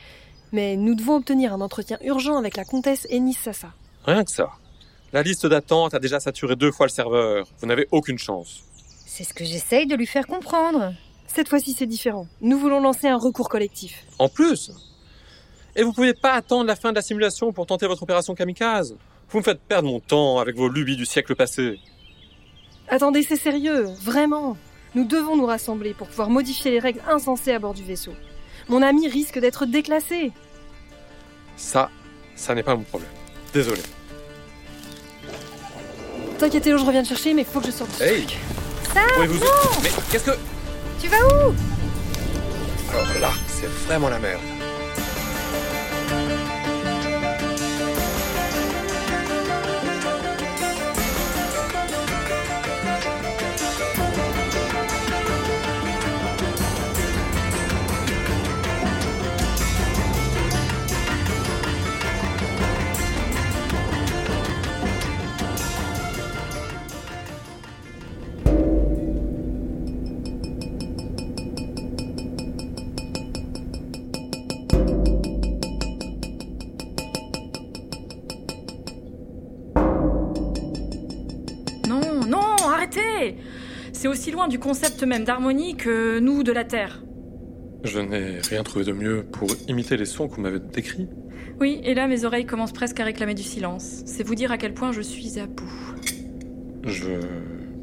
Mais 0.51 0.75
nous 0.75 0.95
devons 0.95 1.17
obtenir 1.17 1.53
un 1.53 1.61
entretien 1.61 1.97
urgent 2.01 2.37
avec 2.37 2.57
la 2.57 2.63
comtesse 2.65 3.05
Ennis 3.09 3.33
Sassa. 3.33 3.73
Rien 4.05 4.23
que 4.23 4.31
ça. 4.31 4.49
La 5.13 5.21
liste 5.21 5.45
d'attente 5.45 5.93
a 5.93 5.99
déjà 5.99 6.19
saturé 6.19 6.55
deux 6.55 6.71
fois 6.71 6.85
le 6.85 6.91
serveur. 6.91 7.47
Vous 7.59 7.67
n'avez 7.67 7.87
aucune 7.91 8.17
chance. 8.17 8.63
C'est 9.05 9.23
ce 9.23 9.33
que 9.33 9.43
j'essaye 9.45 9.87
de 9.87 9.95
lui 9.95 10.05
faire 10.07 10.25
comprendre. 10.25 10.93
Cette 11.27 11.49
fois-ci, 11.49 11.73
c'est 11.73 11.85
différent. 11.85 12.27
Nous 12.41 12.57
voulons 12.57 12.79
lancer 12.79 13.07
un 13.07 13.17
recours 13.17 13.49
collectif. 13.49 14.05
En 14.19 14.29
plus 14.29 14.71
Et 15.75 15.83
vous 15.83 15.93
pouvez 15.93 16.13
pas 16.13 16.33
attendre 16.33 16.65
la 16.65 16.75
fin 16.75 16.89
de 16.91 16.95
la 16.95 17.01
simulation 17.01 17.51
pour 17.51 17.65
tenter 17.65 17.87
votre 17.87 18.03
opération 18.03 18.33
kamikaze 18.33 18.95
Vous 19.29 19.39
me 19.39 19.43
faites 19.43 19.59
perdre 19.59 19.89
mon 19.89 19.99
temps 19.99 20.39
avec 20.39 20.55
vos 20.55 20.69
lubies 20.69 20.95
du 20.95 21.05
siècle 21.05 21.35
passé. 21.35 21.79
Attendez, 22.87 23.23
c'est 23.23 23.35
sérieux, 23.35 23.87
vraiment. 24.01 24.55
Nous 24.95 25.03
devons 25.03 25.35
nous 25.35 25.45
rassembler 25.45 25.93
pour 25.93 26.07
pouvoir 26.07 26.29
modifier 26.29 26.71
les 26.71 26.79
règles 26.79 27.01
insensées 27.09 27.51
à 27.51 27.59
bord 27.59 27.73
du 27.73 27.83
vaisseau. 27.83 28.13
Mon 28.69 28.81
ami 28.81 29.07
risque 29.09 29.39
d'être 29.39 29.65
déclassé. 29.65 30.31
Ça, 31.57 31.89
ça 32.35 32.55
n'est 32.55 32.63
pas 32.63 32.75
mon 32.75 32.83
problème. 32.83 33.09
Désolé. 33.53 33.81
T'inquiète, 36.37 36.65
je 36.65 36.85
reviens 36.85 37.03
te 37.03 37.09
chercher, 37.09 37.33
mais 37.33 37.43
faut 37.43 37.59
que 37.59 37.67
je 37.67 37.71
sorte. 37.71 37.99
Hey. 37.99 38.25
Pouvez-vous... 39.15 39.43
Mais 39.83 39.89
qu'est-ce 40.11 40.25
que... 40.25 40.37
Tu 41.01 41.07
vas 41.07 41.17
où? 41.17 41.53
Alors 42.89 43.19
là, 43.19 43.31
c'est 43.47 43.67
vraiment 43.87 44.09
la 44.09 44.19
merde. 44.19 44.41
C'est 83.93 84.07
aussi 84.07 84.31
loin 84.31 84.47
du 84.47 84.59
concept 84.59 85.03
même 85.03 85.23
d'harmonie 85.23 85.75
que 85.75 86.19
nous 86.19 86.43
de 86.43 86.51
la 86.51 86.63
Terre. 86.63 87.01
Je 87.83 87.99
n'ai 87.99 88.39
rien 88.39 88.63
trouvé 88.63 88.85
de 88.85 88.91
mieux 88.91 89.23
pour 89.23 89.49
imiter 89.67 89.97
les 89.97 90.05
sons 90.05 90.27
que 90.27 90.35
vous 90.35 90.41
m'avez 90.41 90.59
décrits. 90.59 91.07
Oui, 91.59 91.79
et 91.83 91.93
là 91.93 92.07
mes 92.07 92.25
oreilles 92.25 92.45
commencent 92.45 92.73
presque 92.73 92.99
à 92.99 93.03
réclamer 93.03 93.33
du 93.33 93.43
silence. 93.43 94.03
C'est 94.05 94.23
vous 94.23 94.35
dire 94.35 94.51
à 94.51 94.57
quel 94.57 94.73
point 94.73 94.91
je 94.91 95.01
suis 95.01 95.39
à 95.39 95.47
bout. 95.47 95.95
Je 96.85 97.19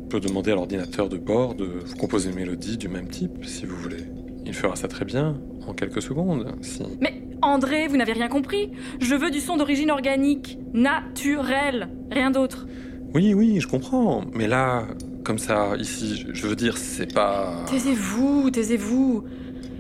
peux 0.09 0.21
demander 0.21 0.53
à 0.53 0.55
l'ordinateur 0.55 1.09
de 1.09 1.17
bord 1.17 1.55
de 1.55 1.65
vous 1.65 1.97
composer 1.97 2.31
une 2.31 2.37
mélodie 2.37 2.77
du 2.77 2.89
même 2.89 3.09
type, 3.09 3.45
si 3.45 3.67
vous 3.67 3.77
voulez. 3.77 4.05
Il 4.47 4.55
fera 4.55 4.77
ça 4.77 4.89
très 4.89 5.05
bien, 5.05 5.41
en 5.67 5.73
quelques 5.73 6.03
secondes, 6.03 6.55
si... 6.61 6.83
Mais 7.01 7.23
André, 7.43 7.89
vous 7.89 7.97
n'avez 7.97 8.13
rien 8.13 8.29
compris 8.29 8.71
Je 9.01 9.15
veux 9.15 9.31
du 9.31 9.41
son 9.41 9.57
d'origine 9.57 9.91
organique, 9.91 10.59
naturel, 10.73 11.89
rien 12.11 12.31
d'autre. 12.31 12.67
Oui, 13.15 13.33
oui, 13.35 13.61
je 13.61 13.69
comprends. 13.69 14.23
Mais 14.35 14.47
là, 14.49 14.87
comme 15.25 15.39
ça, 15.39 15.77
ici, 15.79 16.17
je- 16.17 16.35
je 16.35 16.47
veux 16.47 16.57
dire, 16.57 16.77
c'est 16.77 17.13
pas... 17.13 17.65
Taisez-vous, 17.67 18.51
taisez-vous. 18.51 19.25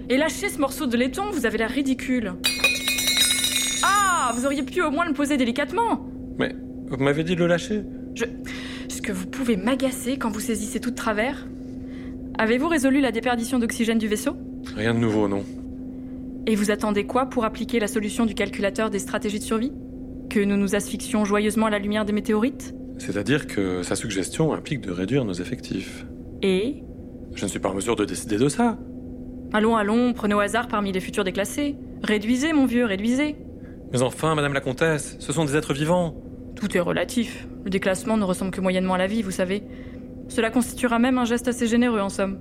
Et 0.08 0.16
lâchez 0.16 0.48
ce 0.48 0.60
morceau 0.60 0.86
de 0.86 0.96
laiton, 0.96 1.24
vous 1.32 1.44
avez 1.46 1.58
l'air 1.58 1.70
ridicule. 1.70 2.34
Ah, 3.82 4.32
vous 4.36 4.46
auriez 4.46 4.62
pu 4.62 4.82
au 4.82 4.90
moins 4.90 5.04
le 5.06 5.12
poser 5.14 5.36
délicatement. 5.36 6.06
Mais 6.38 6.54
vous 6.88 6.96
m'avez 7.02 7.24
dit 7.24 7.34
de 7.34 7.40
le 7.40 7.46
lâcher? 7.48 7.82
Est-ce 8.88 9.02
que 9.02 9.12
vous 9.12 9.26
pouvez 9.26 9.56
m'agacer 9.56 10.16
quand 10.16 10.30
vous 10.30 10.40
saisissez 10.40 10.78
tout 10.80 10.90
de 10.90 10.94
travers? 10.96 11.46
Avez-vous 12.38 12.68
résolu 12.68 13.00
la 13.00 13.12
déperdition 13.12 13.58
d'oxygène 13.58 13.98
du 13.98 14.08
vaisseau? 14.08 14.36
Rien 14.76 14.94
de 14.94 14.98
nouveau, 14.98 15.26
non. 15.28 15.44
Et 16.46 16.54
vous 16.54 16.70
attendez 16.70 17.04
quoi 17.06 17.26
pour 17.26 17.44
appliquer 17.44 17.80
la 17.80 17.88
solution 17.88 18.26
du 18.26 18.34
calculateur 18.34 18.90
des 18.90 18.98
stratégies 18.98 19.38
de 19.38 19.44
survie? 19.44 19.72
Que 20.30 20.40
nous 20.40 20.56
nous 20.56 20.74
asphyxions 20.74 21.24
joyeusement 21.24 21.66
à 21.66 21.70
la 21.70 21.78
lumière 21.78 22.04
des 22.04 22.12
météorites? 22.12 22.74
C'est-à-dire 22.98 23.46
que 23.46 23.82
sa 23.82 23.96
suggestion 23.96 24.52
implique 24.52 24.80
de 24.80 24.90
réduire 24.90 25.24
nos 25.24 25.32
effectifs. 25.32 26.06
Et? 26.42 26.82
Je 27.34 27.44
ne 27.44 27.48
suis 27.50 27.58
pas 27.58 27.70
en 27.70 27.74
mesure 27.74 27.96
de 27.96 28.04
décider 28.04 28.38
de 28.38 28.48
ça. 28.48 28.78
Allons, 29.52 29.76
allons, 29.76 30.12
prenez 30.12 30.34
au 30.34 30.40
hasard 30.40 30.68
parmi 30.68 30.92
les 30.92 31.00
futurs 31.00 31.24
déclassés. 31.24 31.76
Réduisez, 32.02 32.52
mon 32.52 32.66
vieux, 32.66 32.84
réduisez. 32.84 33.36
Mais 33.92 34.02
enfin, 34.02 34.34
Madame 34.34 34.52
la 34.52 34.60
Comtesse, 34.60 35.16
ce 35.20 35.32
sont 35.32 35.44
des 35.44 35.56
êtres 35.56 35.72
vivants. 35.74 36.14
Tout 36.56 36.76
est 36.76 36.80
relatif. 36.80 37.46
Le 37.64 37.70
déclassement 37.70 38.16
ne 38.16 38.24
ressemble 38.24 38.50
que 38.50 38.60
moyennement 38.60 38.94
à 38.94 38.98
la 38.98 39.06
vie, 39.06 39.22
vous 39.22 39.30
savez. 39.30 39.62
Cela 40.28 40.50
constituera 40.50 40.98
même 40.98 41.18
un 41.18 41.24
geste 41.24 41.48
assez 41.48 41.66
généreux, 41.66 42.00
en 42.00 42.08
somme. 42.08 42.38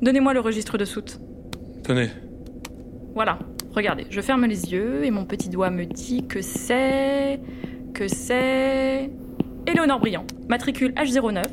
Donnez-moi 0.00 0.34
le 0.34 0.40
registre 0.40 0.78
de 0.78 0.84
soute. 0.84 1.20
Tenez, 1.82 2.08
Voilà, 3.14 3.38
regardez, 3.74 4.06
je 4.08 4.20
ferme 4.20 4.46
les 4.46 4.72
yeux 4.72 5.04
et 5.04 5.10
mon 5.10 5.24
petit 5.24 5.48
doigt 5.48 5.70
me 5.70 5.84
dit 5.84 6.26
que 6.26 6.40
c'est. 6.42 7.40
que 7.92 8.08
c'est. 8.08 9.10
Éléonore 9.66 10.00
Briand, 10.00 10.24
matricule 10.48 10.92
H09 10.92 11.44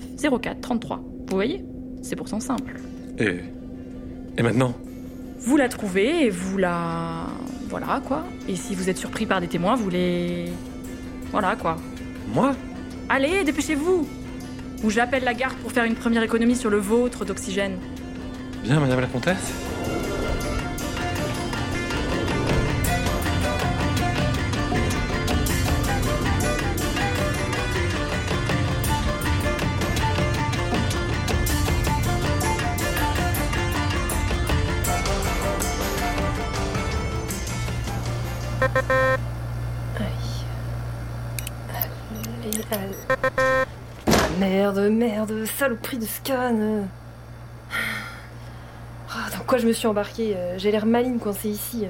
04 0.42 0.62
33. 0.62 0.98
Vous 0.98 1.36
voyez 1.36 1.64
C'est 2.02 2.16
pourtant 2.16 2.40
simple. 2.40 2.76
et... 3.20 3.40
Et 4.38 4.42
maintenant? 4.42 4.74
Vous 5.40 5.58
la 5.58 5.68
trouvez 5.68 6.26
et 6.26 6.30
vous 6.30 6.58
la. 6.58 7.26
Voilà 7.70 8.02
quoi. 8.06 8.24
Et 8.48 8.56
si 8.56 8.74
vous 8.76 8.90
êtes 8.90 8.98
surpris 8.98 9.26
par 9.26 9.42
des 9.42 9.48
témoins, 9.48 9.76
vous 9.76 9.90
les. 9.90 10.46
Voilà 11.32 11.56
quoi. 11.58 11.76
Moi? 12.34 12.56
Allez, 13.10 13.44
dépêchez-vous 13.44 14.08
Ou 14.84 14.90
j'appelle 14.90 15.24
la 15.26 15.34
garde 15.34 15.56
pour 15.58 15.72
faire 15.72 15.84
une 15.84 15.96
première 15.96 16.24
économie 16.24 16.56
sur 16.56 16.70
le 16.70 16.78
vôtre 16.78 17.26
d'oxygène. 17.26 17.78
Bien, 18.64 18.80
Madame 18.80 19.02
la 19.02 19.08
Comtesse 19.08 19.54
Ah, 42.72 42.76
merde, 44.40 44.90
merde, 44.92 45.46
saloperie 45.46 45.98
de 45.98 46.06
scan. 46.06 46.86
Ah, 49.12 49.30
dans 49.38 49.44
quoi 49.46 49.58
je 49.58 49.66
me 49.68 49.74
suis 49.74 49.88
embarquée 49.88 50.36
Euh, 50.38 50.56
J'ai 50.58 50.72
l'air 50.72 50.86
maligne 50.86 51.18
coincée 51.20 51.50
ici. 51.50 51.86
euh. 51.86 51.90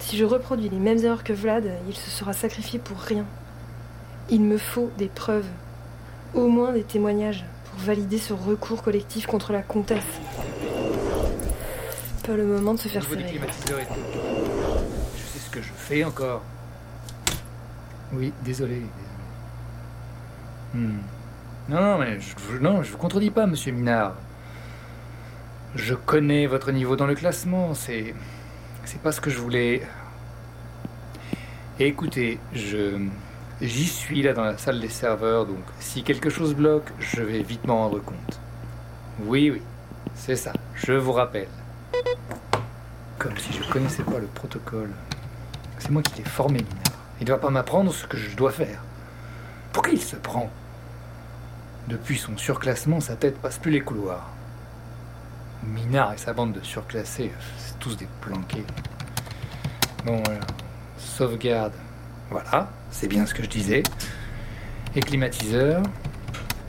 Si 0.00 0.16
je 0.16 0.24
reproduis 0.24 0.68
les 0.70 0.78
mêmes 0.78 0.98
erreurs 1.04 1.24
que 1.24 1.32
Vlad, 1.32 1.64
il 1.88 1.94
se 1.94 2.10
sera 2.10 2.32
sacrifié 2.32 2.78
pour 2.78 2.98
rien. 2.98 3.24
Il 4.30 4.40
me 4.42 4.56
faut 4.56 4.90
des 4.96 5.08
preuves. 5.08 5.46
Au 6.34 6.46
moins 6.48 6.72
des 6.72 6.84
témoignages 6.84 7.44
pour 7.70 7.80
valider 7.80 8.18
ce 8.18 8.32
recours 8.32 8.82
collectif 8.82 9.26
contre 9.26 9.52
la 9.52 9.62
comtesse. 9.62 10.04
Pas 12.26 12.34
le 12.36 12.44
moment 12.46 12.74
de 12.74 12.78
se 12.78 12.88
faire 12.88 13.02
serrer. 13.04 13.24
climatiseur 13.24 13.80
et 13.80 13.86
tout. 13.86 13.94
Je 15.16 15.22
sais 15.22 15.38
ce 15.38 15.50
que 15.50 15.60
je 15.62 15.72
fais 15.74 16.04
encore. 16.04 16.42
Oui, 18.12 18.32
désolé. 18.44 18.82
Hmm. 20.74 20.98
Non, 21.68 21.80
non, 21.80 21.98
mais 21.98 22.18
je, 22.20 22.34
je- 22.52 22.58
non, 22.58 22.82
je 22.82 22.92
vous 22.92 22.98
contredis 22.98 23.30
pas, 23.30 23.46
monsieur 23.46 23.72
Minard. 23.72 24.14
Je 25.74 25.94
connais 25.94 26.46
votre 26.46 26.72
niveau 26.72 26.96
dans 26.96 27.06
le 27.06 27.14
classement, 27.14 27.74
c'est. 27.74 28.14
C'est 28.84 29.00
pas 29.02 29.12
ce 29.12 29.20
que 29.20 29.28
je 29.30 29.38
voulais. 29.38 29.82
Écoutez, 31.78 32.38
je. 32.54 33.06
J'y 33.60 33.86
suis 33.86 34.22
là 34.22 34.32
dans 34.34 34.44
la 34.44 34.56
salle 34.56 34.80
des 34.80 34.88
serveurs, 34.88 35.44
donc 35.44 35.58
si 35.80 36.04
quelque 36.04 36.30
chose 36.30 36.54
bloque, 36.54 36.88
je 37.00 37.22
vais 37.22 37.42
vite 37.42 37.66
m'en 37.66 37.76
rendre 37.78 38.00
compte. 38.00 38.40
Oui, 39.24 39.50
oui, 39.52 39.60
c'est 40.14 40.36
ça, 40.36 40.52
je 40.76 40.92
vous 40.92 41.10
rappelle. 41.12 41.48
Comme 43.18 43.36
si 43.36 43.52
je 43.52 43.68
connaissais 43.70 44.04
pas 44.04 44.18
le 44.20 44.26
protocole. 44.28 44.90
C'est 45.80 45.90
moi 45.90 46.02
qui 46.02 46.18
l'ai 46.22 46.28
formé, 46.28 46.58
Minard. 46.58 46.98
Il 47.20 47.24
ne 47.24 47.26
doit 47.26 47.40
pas 47.40 47.50
m'apprendre 47.50 47.92
ce 47.92 48.06
que 48.06 48.16
je 48.16 48.36
dois 48.36 48.52
faire. 48.52 48.80
Pour 49.72 49.82
qui 49.82 49.92
il 49.92 50.02
se 50.02 50.16
prend? 50.16 50.50
Depuis 51.88 52.18
son 52.18 52.36
surclassement, 52.36 53.00
sa 53.00 53.16
tête 53.16 53.38
passe 53.38 53.58
plus 53.58 53.70
les 53.70 53.80
couloirs. 53.80 54.28
Minard 55.62 56.12
et 56.12 56.18
sa 56.18 56.32
bande 56.32 56.52
de 56.52 56.60
surclassés, 56.62 57.32
c'est 57.58 57.78
tous 57.78 57.96
des 57.96 58.08
planqués. 58.20 58.64
Bon, 60.04 60.22
voilà. 60.24 60.40
Sauvegarde. 60.98 61.72
Voilà, 62.30 62.68
c'est 62.90 63.08
bien 63.08 63.24
ce 63.26 63.34
que 63.34 63.42
je 63.42 63.48
disais. 63.48 63.82
Et 64.94 65.00
climatiseur. 65.00 65.82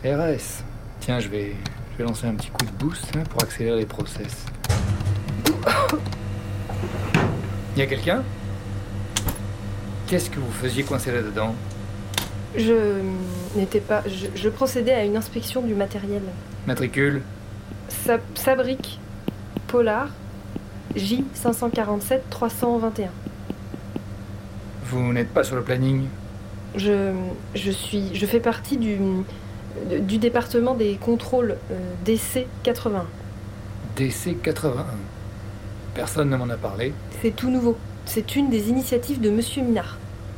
RS. 0.04 0.64
Tiens, 1.02 1.20
je 1.20 1.28
vais, 1.28 1.56
je 1.92 1.98
vais 1.98 2.04
lancer 2.06 2.28
un 2.28 2.36
petit 2.36 2.50
coup 2.50 2.66
de 2.66 2.72
boost 2.72 3.12
hein, 3.16 3.24
pour 3.30 3.44
accélérer 3.44 3.80
les 3.80 3.86
process. 3.86 4.46
Y 7.76 7.82
a 7.82 7.86
quelqu'un? 7.86 8.24
Qu'est-ce 10.08 10.30
que 10.30 10.40
vous 10.40 10.52
faisiez 10.52 10.84
coincer 10.84 11.12
là-dedans? 11.12 11.56
Je 12.58 13.02
n'étais 13.56 13.80
pas. 13.80 14.04
Je, 14.08 14.28
je 14.34 14.50
procédais 14.50 14.94
à 14.94 15.04
une 15.04 15.16
inspection 15.18 15.62
du 15.62 15.76
matériel. 15.76 16.22
Matricule 16.68 17.22
Sa, 17.90 18.18
Sabrique 18.36 19.00
Polar 19.68 20.10
J547 20.96 22.22
321. 22.30 23.10
Vous 24.86 25.14
n'êtes 25.14 25.30
pas 25.30 25.44
sur 25.44 25.56
le 25.56 25.62
planning 25.62 26.06
Je, 26.76 27.14
je 27.54 27.72
suis. 27.72 28.16
Je 28.16 28.26
fais 28.26 28.40
partie 28.40 28.78
du, 28.78 28.98
du 30.02 30.18
département 30.18 30.74
des 30.74 30.96
contrôles 30.96 31.58
euh, 31.72 31.78
DC 32.06 32.48
80. 32.64 33.06
DC 33.96 34.42
81. 34.42 34.86
Personne 35.94 36.30
ne 36.30 36.38
m'en 36.38 36.50
a 36.50 36.58
parlé. 36.58 36.94
C'est 37.22 37.36
tout 37.36 37.50
nouveau. 37.52 37.78
C'est 38.06 38.36
une 38.36 38.50
des 38.50 38.70
initiatives 38.70 39.20
de 39.22 39.30
Monsieur 39.30 39.62
Minard. 39.62 39.98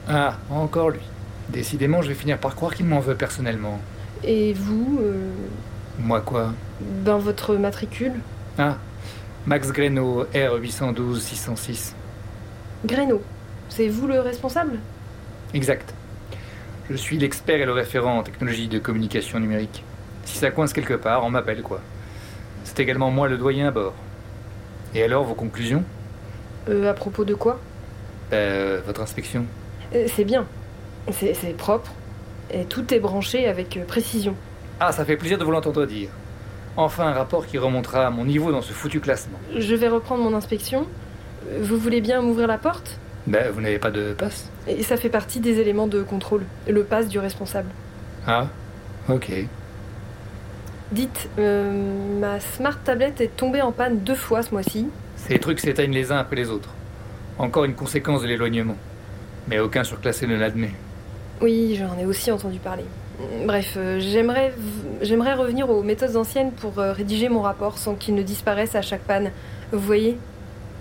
Ah, 0.09 0.35
encore 0.49 0.89
lui. 0.89 0.99
Décidément, 1.51 2.01
je 2.01 2.07
vais 2.09 2.13
finir 2.13 2.37
par 2.37 2.55
croire 2.55 2.73
qu'il 2.73 2.85
m'en 2.85 2.99
veut 2.99 3.15
personnellement. 3.15 3.79
Et 4.23 4.53
vous, 4.53 4.99
euh, 5.01 5.29
Moi 5.99 6.21
quoi? 6.21 6.53
ben 6.79 7.17
votre 7.17 7.55
matricule? 7.55 8.13
Ah, 8.57 8.77
Max 9.45 9.71
Greno, 9.71 10.25
R812-606. 10.33 11.93
Greno. 12.85 13.21
C'est 13.69 13.87
vous 13.89 14.07
le 14.07 14.19
responsable? 14.19 14.79
Exact. 15.53 15.93
Je 16.89 16.95
suis 16.95 17.17
l'expert 17.17 17.59
et 17.59 17.65
le 17.65 17.71
référent 17.73 18.17
en 18.19 18.23
technologie 18.23 18.67
de 18.67 18.79
communication 18.79 19.39
numérique. 19.39 19.83
Si 20.25 20.37
ça 20.37 20.51
coince 20.51 20.73
quelque 20.73 20.93
part, 20.93 21.23
on 21.25 21.29
m'appelle 21.29 21.61
quoi. 21.61 21.81
C'est 22.63 22.79
également 22.79 23.11
moi 23.11 23.27
le 23.27 23.37
doyen 23.37 23.67
à 23.67 23.71
bord. 23.71 23.93
Et 24.93 25.03
alors, 25.03 25.23
vos 25.23 25.33
conclusions? 25.35 25.83
Euh, 26.69 26.89
À 26.89 26.93
propos 26.93 27.23
de 27.25 27.33
quoi? 27.33 27.59
Euh, 28.33 28.81
Votre 28.85 29.01
inspection 29.01 29.45
Euh, 29.95 30.05
C'est 30.07 30.25
bien. 30.25 30.45
C'est 31.11 31.57
propre. 31.57 31.91
Et 32.53 32.65
tout 32.65 32.93
est 32.93 32.99
branché 32.99 33.47
avec 33.47 33.77
euh, 33.77 33.85
précision. 33.85 34.35
Ah, 34.79 34.91
ça 34.91 35.05
fait 35.05 35.15
plaisir 35.15 35.37
de 35.37 35.43
vous 35.43 35.51
l'entendre 35.51 35.85
dire. 35.85 36.09
Enfin, 36.77 37.07
un 37.07 37.13
rapport 37.13 37.45
qui 37.45 37.57
remontera 37.57 38.07
à 38.07 38.09
mon 38.09 38.25
niveau 38.25 38.51
dans 38.51 38.61
ce 38.61 38.73
foutu 38.73 38.99
classement. 38.99 39.39
Je 39.57 39.75
vais 39.75 39.87
reprendre 39.87 40.23
mon 40.23 40.35
inspection. 40.35 40.85
Vous 41.61 41.77
voulez 41.77 42.01
bien 42.01 42.21
m'ouvrir 42.21 42.47
la 42.47 42.57
porte? 42.57 42.97
Ben, 43.27 43.51
vous 43.51 43.61
n'avez 43.61 43.77
pas 43.77 43.91
de 43.91 44.13
passe 44.13 44.49
Et 44.67 44.83
ça 44.83 44.97
fait 44.97 45.09
partie 45.09 45.39
des 45.39 45.59
éléments 45.59 45.87
de 45.87 46.01
contrôle. 46.01 46.43
Le 46.67 46.83
pass 46.83 47.07
du 47.07 47.19
responsable. 47.19 47.69
Ah, 48.25 48.47
ok. 49.09 49.31
Dites, 50.91 51.29
euh, 51.39 52.19
ma 52.19 52.39
smart 52.39 52.77
tablette 52.83 53.21
est 53.21 53.35
tombée 53.35 53.61
en 53.61 53.71
panne 53.71 53.99
deux 53.99 54.15
fois 54.15 54.41
ce 54.41 54.51
mois-ci. 54.51 54.87
Ces 55.15 55.39
trucs 55.39 55.59
s'éteignent 55.59 55.93
les 55.93 56.11
uns 56.11 56.17
après 56.17 56.35
les 56.35 56.49
autres. 56.49 56.69
Encore 57.37 57.65
une 57.65 57.75
conséquence 57.75 58.21
de 58.21 58.27
l'éloignement. 58.27 58.75
Mais 59.47 59.59
aucun 59.59 59.83
surclassé 59.83 60.27
ne 60.27 60.35
l'admet. 60.35 60.71
Oui, 61.41 61.75
j'en 61.75 61.97
ai 61.97 62.05
aussi 62.05 62.31
entendu 62.31 62.59
parler. 62.59 62.85
Bref, 63.45 63.73
euh, 63.77 63.99
j'aimerais 63.99 64.53
j'aimerais 65.01 65.33
revenir 65.33 65.69
aux 65.69 65.83
méthodes 65.83 66.15
anciennes 66.15 66.51
pour 66.53 66.79
euh, 66.79 66.93
rédiger 66.93 67.29
mon 67.29 67.41
rapport 67.41 67.77
sans 67.77 67.95
qu'il 67.95 68.15
ne 68.15 68.23
disparaisse 68.23 68.75
à 68.75 68.81
chaque 68.81 69.05
panne. 69.05 69.31
Vous 69.71 69.79
voyez 69.79 70.17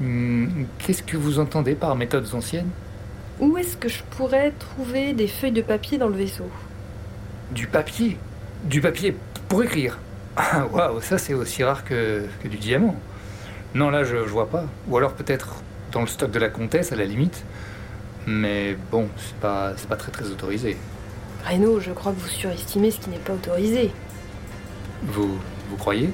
Hmm, 0.01 0.65
Qu'est-ce 0.79 1.03
que 1.03 1.17
vous 1.17 1.39
entendez 1.39 1.75
par 1.75 1.95
méthodes 1.97 2.29
anciennes? 2.35 2.71
Où 3.39 3.57
est-ce 3.59 3.77
que 3.77 3.89
je 3.89 4.03
pourrais 4.05 4.53
trouver 4.53 5.13
des 5.15 5.29
feuilles 5.29 5.53
de 5.53 5.63
papier 5.63 5.99
dans 5.99 6.09
le 6.09 6.17
vaisseau? 6.17 6.51
Du 7.51 7.67
papier? 7.69 8.19
Du 8.63 8.81
papier 8.81 9.17
pour 9.49 9.63
écrire? 9.63 9.99
Ah, 10.37 10.67
waouh, 10.67 11.01
ça 11.01 11.19
c'est 11.19 11.35
aussi 11.35 11.65
rare 11.65 11.85
que, 11.85 12.29
que 12.43 12.49
du 12.49 12.59
diamant. 12.59 13.03
Non, 13.75 13.91
là 13.91 14.05
je, 14.05 14.17
je 14.27 14.31
vois 14.31 14.49
pas. 14.51 14.65
Ou 14.89 14.97
alors 14.97 15.15
peut-être 15.15 15.65
dans 15.93 16.01
le 16.03 16.07
stock 16.07 16.31
de 16.31 16.39
la 16.39 16.49
comtesse 16.51 16.93
à 16.93 16.97
la 16.97 17.05
limite. 17.05 17.47
Mais 18.27 18.77
bon, 18.91 19.09
c'est 19.17 19.37
pas, 19.37 19.73
c'est 19.77 19.89
pas 19.89 19.97
très 19.97 20.13
très 20.13 20.27
autorisé. 20.27 20.77
Reno, 21.49 21.81
je 21.81 21.91
crois 21.93 22.13
que 22.13 22.21
vous 22.21 22.29
surestimez 22.29 22.91
ce 22.91 23.01
qui 23.01 23.11
n'est 23.11 23.19
pas 23.19 23.33
autorisé. 23.33 23.91
Vous, 25.05 25.39
vous 25.71 25.77
croyez? 25.77 26.11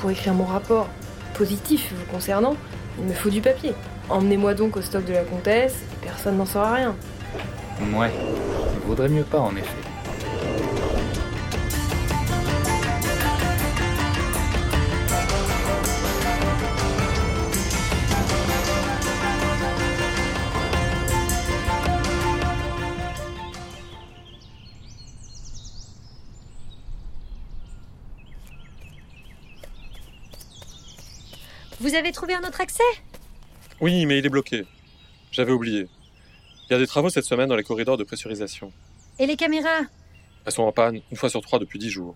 Pour 0.00 0.10
écrire 0.10 0.34
mon 0.34 0.44
rapport 0.44 0.88
positif 1.34 1.92
vous 1.96 2.12
concernant, 2.12 2.54
il 2.98 3.04
me 3.04 3.12
faut 3.12 3.30
du 3.30 3.40
papier. 3.40 3.74
Emmenez-moi 4.08 4.54
donc 4.54 4.76
au 4.76 4.82
stock 4.82 5.04
de 5.04 5.12
la 5.12 5.22
comtesse 5.22 5.74
et 5.74 6.06
personne 6.06 6.36
n'en 6.36 6.46
saura 6.46 6.74
rien. 6.74 6.94
Ouais, 7.94 8.10
il 8.74 8.86
vaudrait 8.86 9.08
mieux 9.08 9.24
pas 9.24 9.40
en 9.40 9.54
effet. 9.56 9.87
Vous 31.80 31.94
avez 31.94 32.12
trouvé 32.12 32.34
un 32.34 32.40
autre 32.40 32.60
accès? 32.60 32.82
Oui, 33.80 34.06
mais 34.06 34.18
il 34.18 34.26
est 34.26 34.30
bloqué. 34.30 34.64
J'avais 35.30 35.52
oublié. 35.52 35.86
Il 36.68 36.72
y 36.72 36.76
a 36.76 36.78
des 36.78 36.86
travaux 36.86 37.10
cette 37.10 37.24
semaine 37.24 37.48
dans 37.48 37.56
les 37.56 37.62
corridors 37.64 37.96
de 37.96 38.04
pressurisation. 38.04 38.72
Et 39.18 39.26
les 39.26 39.36
caméras? 39.36 39.82
Elles 40.44 40.52
sont 40.52 40.62
en 40.64 40.72
panne 40.72 41.00
une 41.10 41.16
fois 41.16 41.30
sur 41.30 41.40
trois 41.40 41.58
depuis 41.58 41.78
dix 41.78 41.90
jours. 41.90 42.14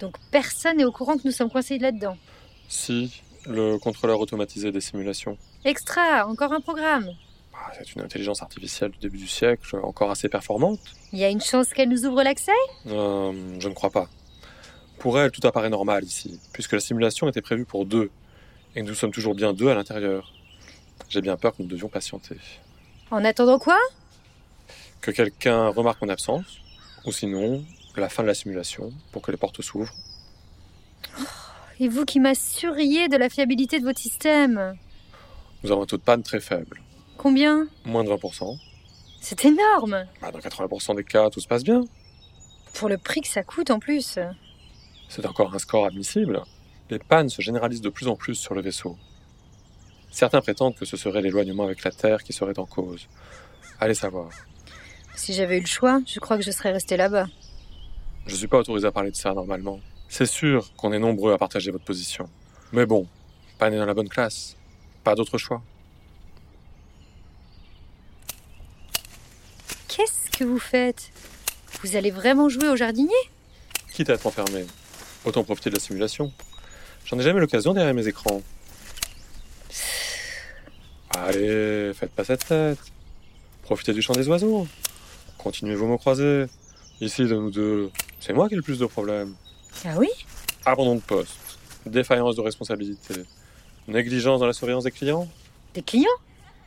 Donc 0.00 0.16
personne 0.30 0.78
n'est 0.78 0.84
au 0.84 0.92
courant 0.92 1.16
que 1.16 1.22
nous 1.24 1.30
sommes 1.32 1.50
coincés 1.50 1.78
là-dedans. 1.78 2.16
Si, 2.68 3.22
le 3.46 3.78
contrôleur 3.78 4.18
automatisé 4.20 4.72
des 4.72 4.80
simulations. 4.80 5.38
Extra, 5.64 6.26
encore 6.26 6.52
un 6.52 6.60
programme. 6.60 7.08
Ah, 7.54 7.70
C'est 7.78 7.94
une 7.94 8.02
intelligence 8.02 8.42
artificielle 8.42 8.90
du 8.90 8.98
début 8.98 9.18
du 9.18 9.28
siècle, 9.28 9.78
encore 9.82 10.10
assez 10.10 10.28
performante. 10.28 10.80
Il 11.12 11.18
y 11.20 11.24
a 11.24 11.28
une 11.28 11.40
chance 11.40 11.68
qu'elle 11.72 11.88
nous 11.88 12.04
ouvre 12.04 12.22
l'accès? 12.22 12.52
Euh, 12.88 13.32
je 13.60 13.68
ne 13.68 13.74
crois 13.74 13.90
pas. 13.90 14.08
Pour 14.98 15.18
elle, 15.18 15.30
tout 15.30 15.46
apparaît 15.46 15.70
normal 15.70 16.04
ici, 16.04 16.40
puisque 16.52 16.72
la 16.72 16.80
simulation 16.80 17.28
était 17.28 17.42
prévue 17.42 17.64
pour 17.64 17.86
deux, 17.86 18.10
et 18.74 18.82
nous 18.82 18.94
sommes 18.94 19.12
toujours 19.12 19.34
bien 19.34 19.52
deux 19.52 19.68
à 19.68 19.74
l'intérieur. 19.74 20.32
J'ai 21.08 21.20
bien 21.20 21.36
peur 21.36 21.54
que 21.56 21.62
nous 21.62 21.68
devions 21.68 21.88
patienter. 21.88 22.36
En 23.10 23.24
attendant 23.24 23.58
quoi? 23.58 23.78
Que 25.00 25.10
quelqu'un 25.10 25.68
remarque 25.68 26.00
mon 26.02 26.08
absence, 26.08 26.58
ou 27.04 27.12
sinon, 27.12 27.64
la 27.96 28.08
fin 28.08 28.22
de 28.22 28.28
la 28.28 28.34
simulation, 28.34 28.92
pour 29.12 29.22
que 29.22 29.30
les 29.30 29.36
portes 29.36 29.60
s'ouvrent. 29.62 29.92
Et 31.80 31.88
vous 31.88 32.04
qui 32.04 32.20
m'assuriez 32.20 33.08
de 33.08 33.16
la 33.16 33.28
fiabilité 33.28 33.78
de 33.78 33.84
votre 33.84 33.98
système 34.00 34.76
Nous 35.62 35.72
avons 35.72 35.82
un 35.82 35.86
taux 35.86 35.96
de 35.96 36.02
panne 36.02 36.22
très 36.22 36.40
faible, 36.40 36.80
Combien? 37.16 37.66
Moins 37.84 38.04
de 38.04 38.10
20%. 38.10 38.58
C'est 39.20 39.44
énorme 39.44 40.04
Bah, 40.20 40.30
dans 40.30 40.38
80% 40.38 40.96
des 40.96 41.04
cas, 41.04 41.30
tout 41.30 41.40
se 41.40 41.48
passe 41.48 41.64
bien. 41.64 41.82
Pour 42.74 42.88
le 42.88 42.98
prix 42.98 43.20
que 43.20 43.28
ça 43.28 43.42
coûte 43.42 43.70
en 43.70 43.78
plus. 43.78 44.18
C'est 45.08 45.24
encore 45.26 45.54
un 45.54 45.58
score 45.58 45.86
admissible. 45.86 46.42
Les 46.90 46.98
pannes 46.98 47.28
se 47.28 47.40
généralisent 47.40 47.80
de 47.80 47.88
plus 47.88 48.08
en 48.08 48.16
plus 48.16 48.34
sur 48.34 48.54
le 48.54 48.60
vaisseau. 48.60 48.96
Certains 50.10 50.40
prétendent 50.40 50.76
que 50.76 50.84
ce 50.84 50.96
serait 50.96 51.22
l'éloignement 51.22 51.64
avec 51.64 51.82
la 51.82 51.90
Terre 51.90 52.22
qui 52.22 52.32
serait 52.32 52.58
en 52.58 52.66
cause. 52.66 53.08
Allez 53.80 53.94
savoir. 53.94 54.30
Si 55.16 55.32
j'avais 55.32 55.58
eu 55.58 55.60
le 55.60 55.66
choix, 55.66 56.00
je 56.06 56.20
crois 56.20 56.36
que 56.36 56.42
je 56.42 56.50
serais 56.50 56.72
resté 56.72 56.96
là-bas. 56.96 57.26
Je 58.26 58.36
suis 58.36 58.46
pas 58.46 58.58
autorisé 58.58 58.86
à 58.86 58.92
parler 58.92 59.10
de 59.10 59.16
ça 59.16 59.32
normalement. 59.32 59.80
C'est 60.08 60.26
sûr 60.26 60.72
qu'on 60.76 60.92
est 60.92 60.98
nombreux 60.98 61.32
à 61.32 61.38
partager 61.38 61.70
votre 61.70 61.84
position. 61.84 62.28
Mais 62.72 62.86
bon, 62.86 63.06
pas 63.58 63.70
né 63.70 63.76
dans 63.76 63.86
la 63.86 63.94
bonne 63.94 64.08
classe. 64.08 64.56
Pas 65.02 65.14
d'autre 65.14 65.38
choix. 65.38 65.62
Qu'est-ce 69.88 70.30
que 70.30 70.44
vous 70.44 70.58
faites? 70.58 71.10
Vous 71.82 71.96
allez 71.96 72.10
vraiment 72.10 72.48
jouer 72.48 72.68
au 72.68 72.76
jardinier? 72.76 73.10
Quitte 73.92 74.10
à 74.10 74.14
être 74.14 74.26
enfermé, 74.26 74.64
autant 75.24 75.44
profiter 75.44 75.70
de 75.70 75.76
la 75.76 75.80
simulation. 75.80 76.32
J'en 77.04 77.18
ai 77.18 77.22
jamais 77.22 77.40
l'occasion 77.40 77.74
derrière 77.74 77.94
mes 77.94 78.06
écrans. 78.06 78.42
Allez, 81.10 81.92
faites 81.94 82.10
pas 82.12 82.24
cette 82.24 82.46
tête. 82.46 82.78
Profitez 83.62 83.92
du 83.92 84.02
chant 84.02 84.14
des 84.14 84.28
oiseaux. 84.28 84.66
Continuez 85.38 85.74
vos 85.74 85.86
mots 85.86 85.98
croisés. 85.98 86.46
Ici, 87.00 87.22
de 87.22 87.34
nous 87.34 87.50
deux, 87.50 87.90
c'est 88.20 88.32
moi 88.32 88.48
qui 88.48 88.54
ai 88.54 88.56
le 88.56 88.62
plus 88.62 88.78
de 88.78 88.86
problèmes. 88.86 89.34
Ah 89.84 89.94
oui? 89.96 90.08
Abandon 90.64 90.94
de 90.94 91.00
poste, 91.00 91.58
défaillance 91.84 92.36
de 92.36 92.40
responsabilité, 92.40 93.14
négligence 93.88 94.40
dans 94.40 94.46
la 94.46 94.52
surveillance 94.52 94.84
des 94.84 94.90
clients. 94.90 95.28
Des 95.74 95.82
clients? 95.82 96.08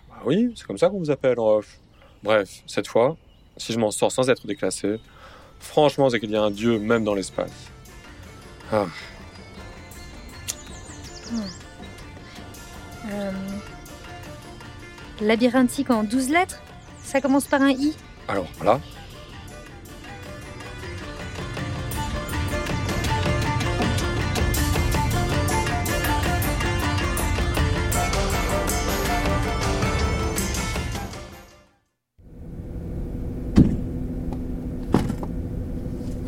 Bah 0.10 0.22
oui, 0.26 0.54
c'est 0.56 0.68
comme 0.68 0.78
ça 0.78 0.90
qu'on 0.90 1.00
vous 1.00 1.10
appelle 1.10 1.40
en 1.40 1.58
off. 1.58 1.80
Bref, 2.24 2.62
cette 2.68 2.88
fois, 2.88 3.16
si 3.56 3.74
je 3.74 3.80
m'en 3.80 3.90
sors 3.90 4.12
sans 4.12 4.30
être 4.30 4.46
déclassé, 4.46 5.00
Franchement, 5.60 6.10
c'est 6.10 6.20
qu'il 6.20 6.32
y 6.32 6.36
a 6.36 6.42
un 6.42 6.52
dieu 6.52 6.80
même 6.80 7.04
dans 7.04 7.14
l'espace. 7.14 7.52
Ah, 8.72 8.86
Euh, 13.12 13.32
labyrinthique 15.22 15.90
en 15.90 16.04
12 16.04 16.30
lettres. 16.30 16.62
Ça 17.04 17.22
commence 17.22 17.46
par 17.46 17.62
un 17.62 17.72
I. 17.72 17.96
Alors 18.28 18.48
là, 18.64 18.80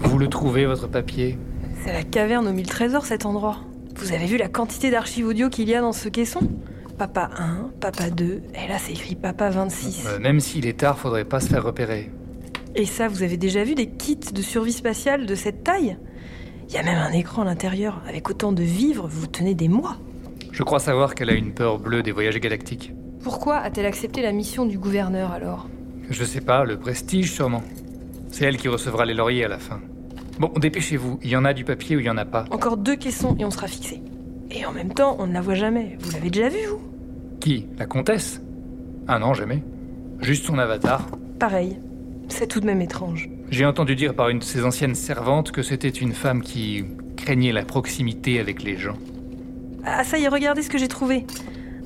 Vous 0.02 0.18
le 0.18 0.28
trouvez, 0.28 0.66
votre 0.66 0.88
papier? 0.88 1.38
C'est 1.84 1.94
la 1.94 2.04
caverne 2.04 2.48
aux 2.48 2.52
mille 2.52 2.68
trésors 2.68 3.06
cet 3.06 3.26
endroit. 3.26 3.60
Vous 4.10 4.15
avez 4.15 4.26
vu 4.26 4.38
la 4.38 4.48
quantité 4.48 4.89
d'archives 4.89 5.28
audio 5.28 5.50
qu'il 5.50 5.69
y 5.69 5.76
a 5.76 5.82
dans 5.82 5.91
ce 5.91 6.10
caisson? 6.10 6.39
Papa 6.98 7.30
1, 7.38 7.69
Papa 7.80 8.10
2, 8.10 8.41
et 8.56 8.67
là 8.67 8.80
c'est 8.80 8.93
écrit 8.93 9.13
Papa 9.13 9.52
26. 9.52 10.08
Euh, 10.08 10.19
Même 10.19 10.39
s'il 10.39 10.65
est 10.65 10.80
tard, 10.80 10.98
faudrait 10.98 11.26
pas 11.26 11.39
se 11.39 11.48
faire 11.48 11.63
repérer. 11.63 12.10
Et 12.74 12.88
ça, 12.88 13.08
vous 13.08 13.22
avez 13.22 13.38
déjà 13.38 13.63
vu 13.63 13.76
des 13.76 13.88
kits 13.88 14.17
de 14.34 14.41
survie 14.41 14.74
spatiale 14.74 15.28
de 15.28 15.36
cette 15.36 15.63
taille? 15.63 15.95
Il 16.69 16.74
y 16.74 16.80
a 16.80 16.84
même 16.84 16.98
un 16.98 17.12
écran 17.12 17.43
à 17.43 17.45
l'intérieur. 17.45 18.02
Avec 18.10 18.28
autant 18.32 18.52
de 18.52 18.63
vivres, 18.63 19.08
vous 19.08 19.28
tenez 19.28 19.54
des 19.54 19.67
mois. 19.67 19.98
Je 20.52 20.63
crois 20.63 20.80
savoir 20.80 21.13
qu'elle 21.13 21.30
a 21.30 21.34
une 21.34 21.54
peur 21.54 21.78
bleue 21.78 22.02
des 22.02 22.12
voyages 22.12 22.39
galactiques. 22.39 22.91
Pourquoi 23.22 23.58
a-t-elle 23.58 23.86
accepté 23.86 24.24
la 24.24 24.32
mission 24.32 24.65
du 24.65 24.80
gouverneur 24.80 25.32
alors? 25.34 25.69
Je 26.10 26.24
sais 26.24 26.41
pas, 26.41 26.63
le 26.63 26.80
prestige 26.80 27.32
sûrement. 27.32 27.62
C'est 28.32 28.45
elle 28.45 28.58
qui 28.58 28.69
recevra 28.69 29.06
les 29.06 29.13
lauriers 29.13 29.45
à 29.45 29.50
la 29.50 29.60
fin. 29.60 29.80
Bon, 30.39 30.52
dépêchez-vous, 30.56 31.19
il 31.21 31.30
y 31.30 31.36
en 31.36 31.43
a 31.43 31.54
du 31.54 31.65
papier 31.65 31.97
ou 31.97 31.99
il 31.99 32.06
y 32.06 32.10
en 32.10 32.17
a 32.17 32.23
pas. 32.25 32.45
Encore 32.52 32.78
deux 32.78 32.95
caissons 32.95 33.36
et 33.38 33.43
on 33.45 33.52
sera 33.52 33.67
fixé. 33.67 34.02
Et 34.52 34.65
en 34.65 34.71
même 34.71 34.93
temps, 34.93 35.17
on 35.19 35.28
ne 35.28 35.34
la 35.34 35.41
voit 35.41 35.56
jamais. 35.56 35.97
Vous 35.99 36.12
l'avez 36.12 36.30
déjà 36.30 36.47
vue, 36.47 36.65
vous? 36.69 36.82
Qui? 37.41 37.67
La 37.78 37.86
comtesse? 37.86 38.41
Ah 39.08 39.19
non, 39.19 39.34
jamais. 39.34 39.62
Juste 40.21 40.45
son 40.45 40.58
avatar. 40.58 41.08
Pareil. 41.39 41.78
C'est 42.30 42.47
tout 42.47 42.60
de 42.60 42.65
même 42.65 42.82
étrange. 42.82 43.30
J'ai 43.52 43.65
entendu 43.65 43.95
dire 43.95 44.13
par 44.15 44.30
une 44.30 44.39
de 44.39 44.43
ses 44.43 44.63
anciennes 44.63 44.95
servantes 44.95 45.52
que 45.52 45.62
c'était 45.62 45.89
une 45.89 46.13
femme 46.13 46.41
qui 46.41 46.86
craignait 47.17 47.52
la 47.52 47.63
proximité 47.63 48.39
avec 48.39 48.63
les 48.63 48.78
gens. 48.78 48.97
Ah 49.84 50.04
ça 50.04 50.17
y 50.17 50.23
est, 50.23 50.28
regardez 50.30 50.62
ce 50.62 50.69
que 50.69 50.78
j'ai 50.78 50.88
trouvé. 50.88 51.25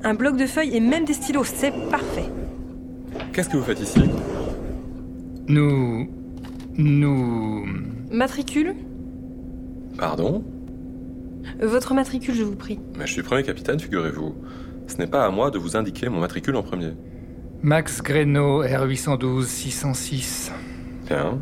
Un 0.04 0.14
bloc 0.14 0.38
de 0.38 0.46
feuilles 0.46 0.76
et 0.76 0.80
même 0.80 1.06
des 1.06 1.14
stylos, 1.14 1.46
c'est 1.46 1.72
parfait. 1.90 2.30
qu'est-ce 3.32 3.50
que 3.50 3.58
vous 3.58 3.64
faites 3.64 3.80
ici? 3.80 4.02
Nous... 5.48 6.10
Nous... 6.78 7.66
Matricule 8.12 8.76
Pardon? 9.98 10.44
Votre 11.62 11.94
matricule, 11.94 12.34
je 12.34 12.44
vous 12.44 12.56
prie. 12.56 12.80
Mais 12.98 13.06
je 13.06 13.14
suis 13.14 13.24
premier 13.24 13.44
capitaine, 13.44 13.80
figurez-vous. 13.80 14.36
Ce 14.88 14.98
n'est 14.98 15.08
pas 15.08 15.26
à 15.26 15.30
moi 15.30 15.52
de 15.52 15.60
vous 15.60 15.76
indiquer 15.78 16.10
mon 16.10 16.20
matricule 16.20 16.56
en 16.56 16.64
premier. 16.64 16.94
Max 17.62 18.02
Greno, 18.02 18.64
R812 18.64 19.46
606. 19.46 20.52
Bien. 21.08 21.40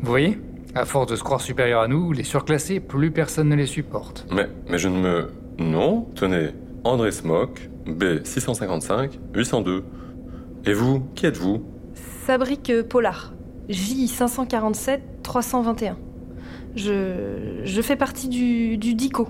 Vous 0.00 0.06
voyez? 0.10 0.38
À 0.74 0.84
force 0.84 1.06
de 1.10 1.16
se 1.16 1.22
croire 1.22 1.40
supérieur 1.40 1.80
à 1.80 1.88
nous, 1.88 2.12
les 2.12 2.24
surclassés, 2.24 2.80
plus 2.80 3.10
personne 3.10 3.48
ne 3.48 3.54
les 3.54 3.66
supporte. 3.66 4.26
Mais, 4.32 4.48
mais 4.68 4.78
je 4.78 4.88
ne 4.88 4.98
me... 4.98 5.30
Non, 5.58 6.08
tenez. 6.16 6.50
André 6.82 7.12
Smock, 7.12 7.70
B655, 7.86 9.12
802. 9.34 9.84
Et 10.66 10.72
vous, 10.72 11.00
qui 11.14 11.26
êtes-vous? 11.26 11.64
Sabrique 12.26 12.70
euh, 12.70 12.82
Polar. 12.82 13.32
J547 13.68 15.00
321. 15.22 15.96
Je, 16.76 17.62
je 17.64 17.82
fais 17.82 17.96
partie 17.96 18.28
du, 18.28 18.76
du 18.76 18.94
DICO, 18.94 19.28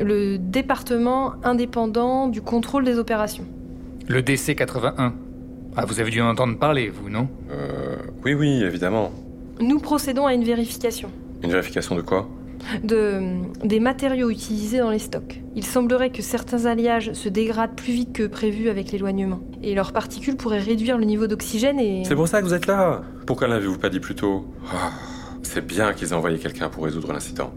le 0.00 0.38
département 0.38 1.34
indépendant 1.42 2.28
du 2.28 2.40
contrôle 2.40 2.84
des 2.84 2.98
opérations. 2.98 3.44
Le 4.06 4.22
DC-81. 4.22 5.12
Ah, 5.76 5.84
vous 5.84 6.00
avez 6.00 6.10
dû 6.10 6.20
en 6.20 6.28
entendre 6.28 6.58
parler, 6.58 6.88
vous, 6.88 7.10
non? 7.10 7.28
Euh... 7.50 7.96
Oui, 8.24 8.34
oui, 8.34 8.62
évidemment. 8.62 9.10
Nous 9.60 9.78
procédons 9.80 10.26
à 10.26 10.34
une 10.34 10.44
vérification 10.44 11.10
Une 11.42 11.50
vérification 11.50 11.94
de 11.94 12.00
quoi? 12.00 12.28
De, 12.84 13.22
des 13.64 13.80
matériaux 13.80 14.30
utilisés 14.30 14.78
dans 14.78 14.90
les 14.90 14.98
stocks. 14.98 15.40
Il 15.54 15.64
semblerait 15.64 16.10
que 16.10 16.22
certains 16.22 16.66
alliages 16.66 17.12
se 17.12 17.28
dégradent 17.28 17.74
plus 17.74 17.92
vite 17.92 18.12
que 18.12 18.26
prévu 18.26 18.68
avec 18.68 18.92
l'éloignement. 18.92 19.40
Et 19.62 19.74
leurs 19.74 19.92
particules 19.92 20.36
pourraient 20.36 20.60
réduire 20.60 20.98
le 20.98 21.04
niveau 21.04 21.26
d'oxygène 21.26 21.80
et... 21.80 22.04
C'est 22.04 22.14
pour 22.14 22.28
ça 22.28 22.40
que 22.40 22.46
vous 22.46 22.54
êtes 22.54 22.66
là 22.66 23.02
Pourquoi 23.26 23.48
ne 23.48 23.54
l'avez-vous 23.54 23.78
pas 23.78 23.88
dit 23.88 24.00
plus 24.00 24.14
tôt? 24.14 24.46
Ah, 24.72 24.90
C'est 25.42 25.66
bien 25.66 25.92
qu'ils 25.92 26.08
aient 26.08 26.14
envoyé 26.14 26.38
quelqu'un 26.38 26.68
pour 26.68 26.84
résoudre 26.84 27.12
l'incident. 27.12 27.52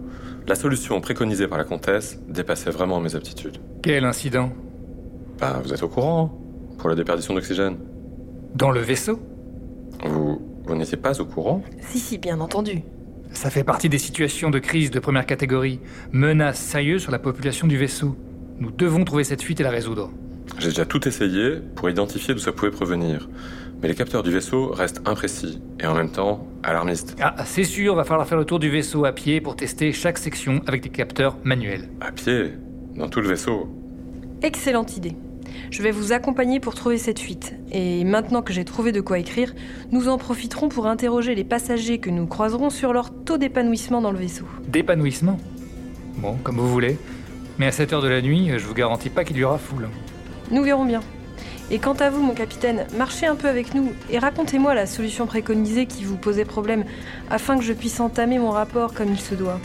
La 0.48 0.56
solution 0.56 1.00
préconisée 1.02 1.48
par 1.48 1.58
la 1.58 1.64
comtesse 1.64 2.20
dépassait 2.28 2.72
vraiment 2.72 3.00
mes 3.00 3.16
aptitudes. 3.16 3.58
Quel 3.84 4.06
incident? 4.06 4.50
Bah, 5.40 5.62
vous 5.64 5.74
êtes 5.74 5.84
au 5.84 5.88
courant 5.88 6.32
Pour 6.78 6.90
la 6.90 6.96
déperdition 6.96 7.34
d'oxygène. 7.34 7.78
Dans 8.56 8.72
le 8.72 8.80
vaisseau? 8.80 9.20
Vous... 10.04 10.42
vous 10.66 10.76
n'étiez 10.76 10.98
pas 10.98 11.20
au 11.22 11.26
courant? 11.26 11.62
Si, 11.82 12.00
si, 12.00 12.18
bien 12.18 12.40
entendu. 12.40 12.82
Ça 13.34 13.50
fait 13.50 13.64
partie 13.64 13.90
des 13.90 13.98
situations 13.98 14.50
de 14.50 14.60
crise 14.60 14.92
de 14.92 15.00
première 15.00 15.26
catégorie. 15.26 15.80
Menace 16.12 16.60
sérieuse 16.60 17.02
sur 17.02 17.12
la 17.12 17.20
population 17.20 17.68
du 17.68 17.78
vaisseau. 17.78 18.16
Nous 18.60 18.72
devons 18.72 19.04
trouver 19.04 19.24
cette 19.24 19.42
fuite 19.42 19.60
et 19.60 19.64
la 19.64 19.70
résoudre. 19.70 20.12
J'ai 20.60 20.70
déjà 20.70 20.86
tout 20.86 21.08
essayé 21.08 21.58
pour 21.76 21.90
identifier 21.90 22.34
d'où 22.34 22.40
ça 22.40 22.52
pouvait 22.52 22.72
provenir. 22.72 23.30
Mais 23.82 23.88
les 23.88 23.96
capteurs 23.96 24.22
du 24.22 24.32
vaisseau 24.32 24.70
restent 24.72 25.02
imprécis 25.06 25.60
et 25.80 25.88
en 25.88 25.96
même 25.96 26.12
temps 26.12 26.46
alarmistes. 26.62 27.16
Ah, 27.20 27.36
c'est 27.46 27.64
sûr, 27.64 27.96
va 27.96 28.04
falloir 28.04 28.28
faire 28.28 28.38
le 28.38 28.46
tour 28.46 28.60
du 28.60 28.70
vaisseau 28.70 29.06
à 29.06 29.12
pied 29.12 29.42
pour 29.42 29.56
tester 29.56 29.92
chaque 29.92 30.20
section 30.20 30.62
avec 30.68 30.84
des 30.84 30.90
capteurs 30.90 31.38
manuels. 31.44 31.90
À 32.00 32.12
pied, 32.12 32.54
dans 32.96 33.10
tout 33.10 33.22
le 33.22 33.30
vaisseau. 33.30 33.68
Excellente 34.44 34.98
idée. 34.98 35.16
Je 35.72 35.82
vais 35.84 35.92
vous 35.92 36.12
accompagner 36.12 36.60
pour 36.60 36.76
trouver 36.76 36.98
cette 36.98 37.20
fuite. 37.20 37.56
Et 37.72 38.04
maintenant 38.04 38.42
que 38.42 38.52
j'ai 38.52 38.66
trouvé 38.66 38.92
de 38.92 39.00
quoi 39.00 39.20
écrire, 39.20 39.56
nous 39.94 40.10
en 40.10 40.18
profiterons 40.18 40.68
pour 40.68 40.86
interroger 40.86 41.34
les 41.34 41.46
passagers 41.46 41.98
que 41.98 42.10
nous 42.10 42.28
croiserons 42.28 42.70
sur 42.70 42.92
leur 42.92 43.10
taux 43.10 43.38
d'épanouissement 43.38 44.02
dans 44.02 44.12
le 44.12 44.18
vaisseau. 44.18 44.44
D'épanouissement? 44.68 45.38
Bon, 46.18 46.36
comme 46.44 46.58
vous 46.58 46.68
voulez. 46.68 46.98
Mais 47.58 47.68
à 47.68 47.72
cette 47.72 47.94
heure 47.94 48.02
de 48.02 48.10
la 48.10 48.22
nuit, 48.22 48.52
je 48.58 48.66
vous 48.66 48.74
garantis 48.74 49.10
pas 49.10 49.24
qu'il 49.24 49.38
y 49.38 49.46
aura 49.46 49.58
foule. 49.58 49.88
Nous 50.52 50.62
verrons 50.62 50.84
bien. 50.84 51.00
Et 51.72 51.80
quant 51.80 51.94
à 51.94 52.10
vous, 52.10 52.22
mon 52.22 52.34
capitaine, 52.34 52.86
marchez 52.98 53.26
un 53.26 53.36
peu 53.36 53.48
avec 53.48 53.74
nous 53.74 53.94
et 54.10 54.20
racontez-moi 54.20 54.76
la 54.76 54.86
solution 54.86 55.26
préconisée 55.26 55.86
qui 55.86 56.04
vous 56.04 56.18
posait 56.18 56.44
problème, 56.44 56.84
afin 57.30 57.58
que 57.58 57.64
je 57.64 57.72
puisse 57.72 58.02
entamer 58.02 58.40
mon 58.40 58.52
rapport 58.52 58.94
comme 58.94 59.10
il 59.10 59.22
se 59.22 59.36
doit. 59.36 59.62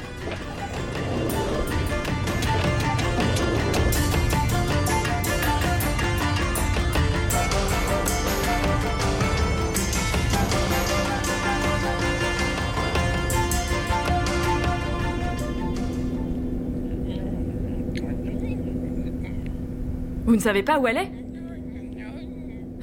Vous 20.36 20.40
ne 20.40 20.44
savez 20.44 20.62
pas 20.62 20.78
où 20.78 20.86
elle 20.86 20.98
est 20.98 21.10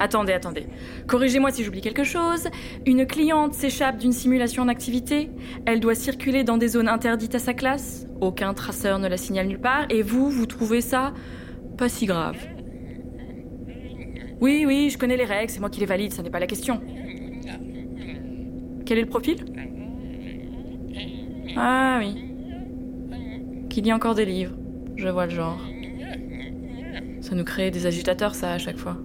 Attendez, 0.00 0.32
attendez. 0.32 0.66
Corrigez-moi 1.06 1.52
si 1.52 1.62
j'oublie 1.62 1.82
quelque 1.82 2.02
chose. 2.02 2.48
Une 2.84 3.06
cliente 3.06 3.54
s'échappe 3.54 3.96
d'une 3.96 4.10
simulation 4.10 4.64
en 4.64 4.66
activité. 4.66 5.30
Elle 5.64 5.78
doit 5.78 5.94
circuler 5.94 6.42
dans 6.42 6.56
des 6.56 6.66
zones 6.66 6.88
interdites 6.88 7.36
à 7.36 7.38
sa 7.38 7.54
classe. 7.54 8.08
Aucun 8.20 8.54
traceur 8.54 8.98
ne 8.98 9.06
la 9.06 9.16
signale 9.16 9.46
nulle 9.46 9.60
part. 9.60 9.86
Et 9.88 10.02
vous, 10.02 10.30
vous 10.30 10.46
trouvez 10.46 10.80
ça 10.80 11.14
pas 11.78 11.88
si 11.88 12.06
grave. 12.06 12.44
Oui, 14.40 14.64
oui, 14.66 14.90
je 14.90 14.98
connais 14.98 15.16
les 15.16 15.24
règles, 15.24 15.52
c'est 15.52 15.60
moi 15.60 15.70
qui 15.70 15.78
les 15.78 15.86
valide, 15.86 16.12
ça 16.12 16.24
n'est 16.24 16.30
pas 16.30 16.40
la 16.40 16.48
question. 16.48 16.82
Quel 18.84 18.98
est 18.98 19.02
le 19.02 19.06
profil 19.06 19.36
Ah 21.56 22.00
oui. 22.00 22.32
Qu'il 23.70 23.86
y 23.86 23.92
a 23.92 23.94
encore 23.94 24.16
des 24.16 24.24
livres. 24.24 24.56
Je 24.96 25.06
vois 25.06 25.26
le 25.26 25.30
genre. 25.30 25.60
Ça 27.24 27.34
nous 27.34 27.44
crée 27.44 27.70
des 27.70 27.86
agitateurs, 27.86 28.34
ça, 28.34 28.52
à 28.52 28.58
chaque 28.58 28.76
fois. 28.76 28.98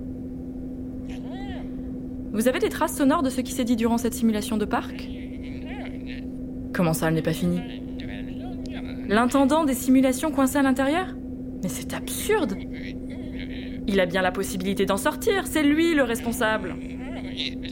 Vous 2.34 2.50
avez 2.50 2.60
des 2.60 2.68
traces 2.68 2.98
sonores 2.98 3.24
de 3.24 3.30
ce 3.30 3.40
qui 3.40 3.54
s'est 3.54 3.64
dit 3.64 3.78
durant 3.78 3.98
cette 3.98 4.14
simulation 4.14 4.58
de 4.58 4.66
parc? 4.66 5.08
Comment 6.74 6.92
ça, 6.92 7.08
elle 7.08 7.14
n'est 7.14 7.22
pas 7.22 7.32
finie? 7.32 7.62
L'intendant 9.08 9.64
des 9.64 9.74
simulations 9.74 10.32
coincé 10.32 10.58
à 10.58 10.64
l'intérieur? 10.64 11.16
Mais 11.64 11.70
c'est 11.70 11.94
absurde 11.94 12.58
Il 13.88 14.02
a 14.02 14.06
bien 14.06 14.22
la 14.22 14.34
possibilité 14.34 14.86
d'en 14.86 14.98
sortir, 14.98 15.48
c'est 15.48 15.64
lui 15.64 15.96
le 15.96 16.04
responsable. 16.04 16.76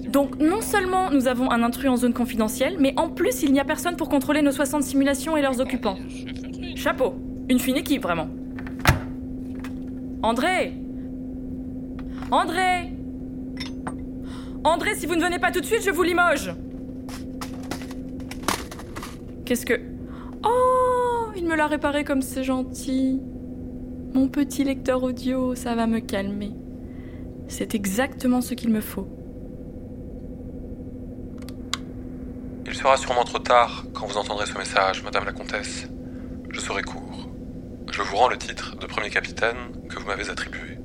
Donc 0.10 0.40
non 0.40 0.62
seulement 0.62 1.12
nous 1.12 1.28
avons 1.28 1.52
un 1.52 1.62
intrus 1.62 1.90
en 1.90 1.98
zone 1.98 2.14
confidentielle, 2.14 2.78
mais 2.80 2.94
en 2.96 3.10
plus 3.10 3.44
il 3.44 3.52
n'y 3.52 3.60
a 3.60 3.66
personne 3.66 3.98
pour 3.98 4.08
contrôler 4.08 4.42
nos 4.42 4.54
60 4.54 4.82
simulations 4.82 5.36
et 5.36 5.42
leurs 5.42 5.60
occupants. 5.60 5.98
Chapeau, 6.78 7.16
une 7.50 7.60
fine 7.60 7.76
équipe 7.76 8.04
vraiment. 8.04 8.30
André 10.28 10.74
André 12.32 12.92
André, 14.66 14.96
si 14.96 15.06
vous 15.06 15.16
ne 15.16 15.24
venez 15.24 15.40
pas 15.40 15.52
tout 15.52 15.62
de 15.62 15.66
suite, 15.66 15.84
je 15.86 15.90
vous 15.90 16.04
limoge 16.04 16.54
Qu'est-ce 19.46 19.66
que... 19.66 19.80
Oh 20.44 21.32
Il 21.38 21.46
me 21.46 21.56
l'a 21.56 21.68
réparé 21.68 22.04
comme 22.04 22.22
c'est 22.22 22.44
gentil. 22.44 23.22
Mon 24.14 24.28
petit 24.28 24.66
lecteur 24.66 25.02
audio, 25.02 25.56
ça 25.56 25.76
va 25.76 25.88
me 25.88 26.02
calmer. 26.02 26.52
C'est 27.48 27.74
exactement 27.74 28.42
ce 28.42 28.54
qu'il 28.54 28.70
me 28.70 28.82
faut. 28.82 29.08
Il 32.66 32.74
sera 32.74 32.98
sûrement 32.98 33.24
trop 33.24 33.40
tard 33.40 33.86
quand 33.94 34.06
vous 34.06 34.18
entendrez 34.18 34.46
ce 34.46 34.58
message, 34.58 35.04
Madame 35.04 35.24
la 35.24 35.32
Comtesse. 35.32 35.88
Je 36.50 36.60
serai 36.60 36.84
court. 36.84 37.07
Je 37.98 38.04
vous 38.04 38.18
rends 38.18 38.30
le 38.30 38.38
titre 38.38 38.76
de 38.76 38.86
premier 38.86 39.10
capitaine 39.10 39.58
que 39.90 39.98
vous 39.98 40.06
m'avez 40.06 40.30
attribué. 40.30 40.78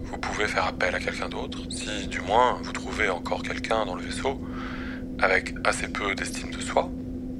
Vous 0.00 0.18
pouvez 0.18 0.48
faire 0.48 0.66
appel 0.66 0.92
à 0.92 0.98
quelqu'un 0.98 1.28
d'autre, 1.28 1.60
si 1.70 2.08
du 2.08 2.20
moins 2.20 2.58
vous 2.64 2.72
trouvez 2.72 3.08
encore 3.08 3.44
quelqu'un 3.44 3.86
dans 3.86 3.94
le 3.94 4.02
vaisseau 4.02 4.40
avec 5.20 5.54
assez 5.62 5.86
peu 5.86 6.16
d'estime 6.16 6.50
de 6.50 6.60
soi 6.60 6.90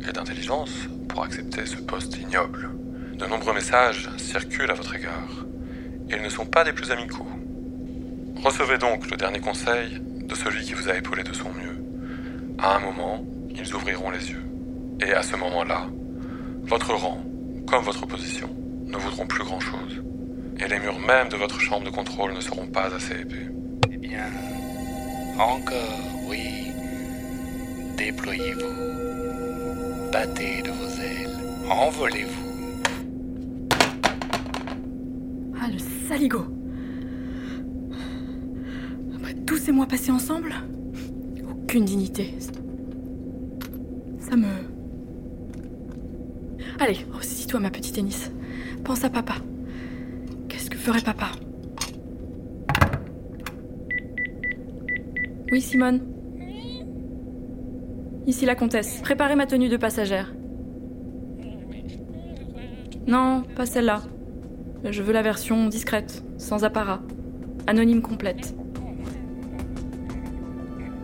et 0.09 0.13
d'intelligence 0.13 0.71
pour 1.09 1.25
accepter 1.25 1.67
ce 1.67 1.79
poste 1.79 2.17
ignoble. 2.17 2.71
De 3.15 3.27
nombreux 3.27 3.55
messages 3.55 4.09
circulent 4.19 4.71
à 4.71 4.75
votre 4.75 4.95
égard. 4.95 5.45
Ils 6.09 6.23
ne 6.23 6.29
sont 6.29 6.47
pas 6.47 6.63
des 6.63 6.73
plus 6.73 6.93
amicaux. 6.93 7.27
Recevez 8.37 8.79
donc 8.79 9.11
le 9.11 9.17
dernier 9.17 9.41
conseil 9.41 10.01
de 10.01 10.35
celui 10.37 10.65
qui 10.65 10.75
vous 10.75 10.89
a 10.89 10.97
épaulé 10.97 11.25
de 11.25 11.33
son 11.33 11.53
mieux. 11.53 11.83
À 12.59 12.77
un 12.77 12.79
moment, 12.79 13.27
ils 13.51 13.75
ouvriront 13.75 14.11
les 14.11 14.31
yeux. 14.31 14.45
Et 15.01 15.13
à 15.13 15.25
ce 15.25 15.35
moment-là, 15.35 15.89
votre 16.63 16.95
rang, 16.95 17.21
comme 17.67 17.83
votre 17.83 18.07
position, 18.07 18.49
ne 18.87 18.97
voudront 18.97 19.27
plus 19.27 19.45
grand-chose. 19.45 20.03
Et 20.59 20.69
les 20.69 20.79
murs 20.79 20.99
même 20.99 21.29
de 21.29 21.37
votre 21.37 21.61
chambre 21.61 21.85
de 21.85 21.91
contrôle 21.91 22.33
ne 22.33 22.41
seront 22.41 22.67
pas 22.67 22.95
assez 22.95 23.21
épais. 23.21 23.51
Eh 23.93 23.97
bien, 23.97 24.25
encore, 25.39 26.01
oui. 26.29 26.69
Déployez-vous. 27.97 30.11
Battez 30.13 30.63
de 30.63 30.71
vos 30.71 31.03
ailes. 31.03 31.37
Envolez-vous. 31.71 32.47
Ah, 35.61 35.69
le 35.71 35.79
saligo 36.09 36.47
Après 39.15 39.35
tous 39.35 39.59
ces 39.59 39.73
mois 39.73 39.87
passés 39.87 40.11
ensemble, 40.11 40.55
aucune 41.51 41.85
dignité. 41.85 42.35
Ça 44.21 44.37
me... 44.37 44.47
Allez, 46.79 46.99
ressaisis-toi 47.13 47.61
ma 47.61 47.71
petite 47.71 47.95
tennis. 47.95 48.31
Pense 48.87 49.03
à 49.03 49.11
papa. 49.11 49.35
Qu'est-ce 50.49 50.71
que 50.71 50.77
ferait 50.77 51.01
papa? 51.01 51.33
Oui, 55.51 55.61
Simone 55.61 56.03
Ici 58.29 58.47
la 58.47 58.55
comtesse. 58.55 59.01
Préparez 59.03 59.35
ma 59.35 59.47
tenue 59.47 59.69
de 59.69 59.77
passagère. 59.77 60.33
Non, 63.09 63.43
pas 63.57 63.67
celle-là. 63.67 64.03
Je 64.85 65.03
veux 65.03 65.13
la 65.13 65.23
version 65.23 65.67
discrète, 65.67 66.23
sans 66.39 66.63
apparat. 66.63 67.01
Anonyme 67.67 68.03
complète. 68.03 68.55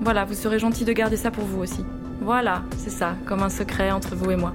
Voilà, 0.01 0.25
vous 0.25 0.35
serez 0.35 0.61
gentil 0.61 0.85
de 0.85 0.93
garder 0.93 1.17
ça 1.17 1.33
pour 1.33 1.45
vous 1.45 1.61
aussi. 1.61 1.85
Voilà, 2.21 2.63
c'est 2.77 2.91
ça, 2.91 3.17
comme 3.27 3.43
un 3.43 3.51
secret 3.51 3.91
entre 3.91 4.15
vous 4.15 4.31
et 4.31 4.37
moi. 4.37 4.55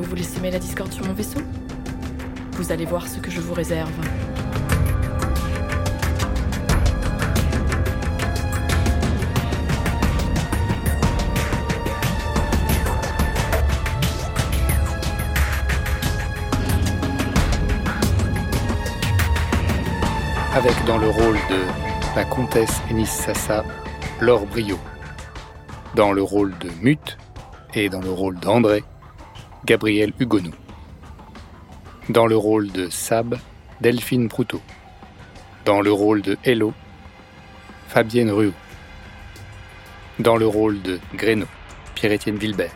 Vous 0.00 0.08
voulez 0.08 0.22
semer 0.22 0.50
la 0.50 0.58
discorde 0.58 0.92
sur 0.92 1.04
mon 1.06 1.12
vaisseau? 1.12 1.40
Vous 2.52 2.72
allez 2.72 2.86
voir 2.86 3.06
ce 3.06 3.18
que 3.18 3.30
je 3.30 3.40
vous 3.40 3.54
réserve. 3.54 3.90
avec 20.52 20.84
dans 20.84 20.98
le 20.98 21.08
rôle 21.08 21.36
de 21.48 21.64
la 22.16 22.24
comtesse 22.24 22.82
Ennis 22.90 23.06
Sassa, 23.06 23.64
Laure 24.20 24.46
Brio. 24.46 24.78
Dans 25.94 26.12
le 26.12 26.22
rôle 26.22 26.52
de 26.58 26.68
Mute 26.82 27.16
et 27.72 27.88
dans 27.88 28.00
le 28.00 28.10
rôle 28.10 28.38
d'André, 28.40 28.84
Gabriel 29.70 30.12
Hugonou. 30.18 30.50
Dans 32.08 32.26
le 32.26 32.36
rôle 32.36 32.72
de 32.72 32.90
Sab, 32.90 33.38
Delphine 33.80 34.28
Proutot. 34.28 34.60
Dans 35.64 35.80
le 35.80 35.92
rôle 35.92 36.22
de 36.22 36.36
Hello, 36.42 36.74
Fabienne 37.86 38.32
Ruot. 38.32 38.52
Dans 40.18 40.36
le 40.36 40.48
rôle 40.48 40.82
de 40.82 40.98
Gréno, 41.14 41.46
Pierre-Étienne 41.94 42.34
Vilbert. 42.34 42.74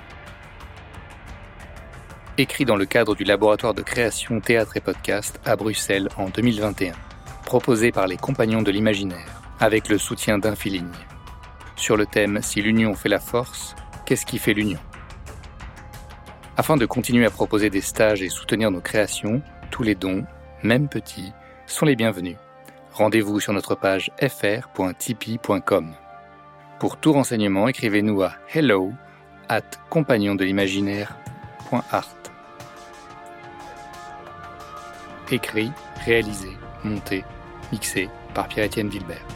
Écrit 2.38 2.64
dans 2.64 2.76
le 2.76 2.86
cadre 2.86 3.16
du 3.16 3.24
laboratoire 3.24 3.74
de 3.74 3.82
création 3.82 4.40
théâtre 4.40 4.76
et 4.76 4.80
podcast 4.80 5.40
à 5.44 5.56
Bruxelles 5.56 6.08
en 6.16 6.28
2021 6.28 6.92
proposé 7.44 7.90
par 7.90 8.06
les 8.06 8.16
Compagnons 8.16 8.62
de 8.62 8.70
l'Imaginaire, 8.70 9.42
avec 9.58 9.88
le 9.88 9.98
soutien 9.98 10.38
d'Infiligne. 10.38 10.86
Sur 11.74 11.96
le 11.96 12.06
thème 12.06 12.38
Si 12.40 12.62
l'union 12.62 12.94
fait 12.94 13.08
la 13.08 13.18
force, 13.18 13.74
qu'est-ce 14.06 14.24
qui 14.24 14.38
fait 14.38 14.54
l'union? 14.54 14.78
Afin 16.56 16.76
de 16.76 16.86
continuer 16.86 17.26
à 17.26 17.30
proposer 17.30 17.68
des 17.68 17.80
stages 17.80 18.22
et 18.22 18.28
soutenir 18.28 18.70
nos 18.70 18.80
créations, 18.80 19.42
tous 19.70 19.82
les 19.82 19.96
dons, 19.96 20.24
même 20.62 20.88
petits, 20.88 21.32
sont 21.66 21.84
les 21.84 21.96
bienvenus. 21.96 22.36
Rendez-vous 22.92 23.40
sur 23.40 23.52
notre 23.52 23.74
page 23.74 24.12
fr.tipeee.com. 24.20 25.94
Pour 26.78 26.96
tout 26.96 27.12
renseignement, 27.12 27.66
écrivez-nous 27.66 28.22
à 28.22 28.34
hello 28.52 28.92
at 29.48 29.62
compagnondelimaginaire.art. 29.90 32.14
Écrit, 35.32 35.72
réalisé, 36.04 36.50
monté, 36.84 37.24
mixé 37.72 38.08
par 38.32 38.46
Pierre-Étienne 38.46 38.90
Vilbert. 38.90 39.26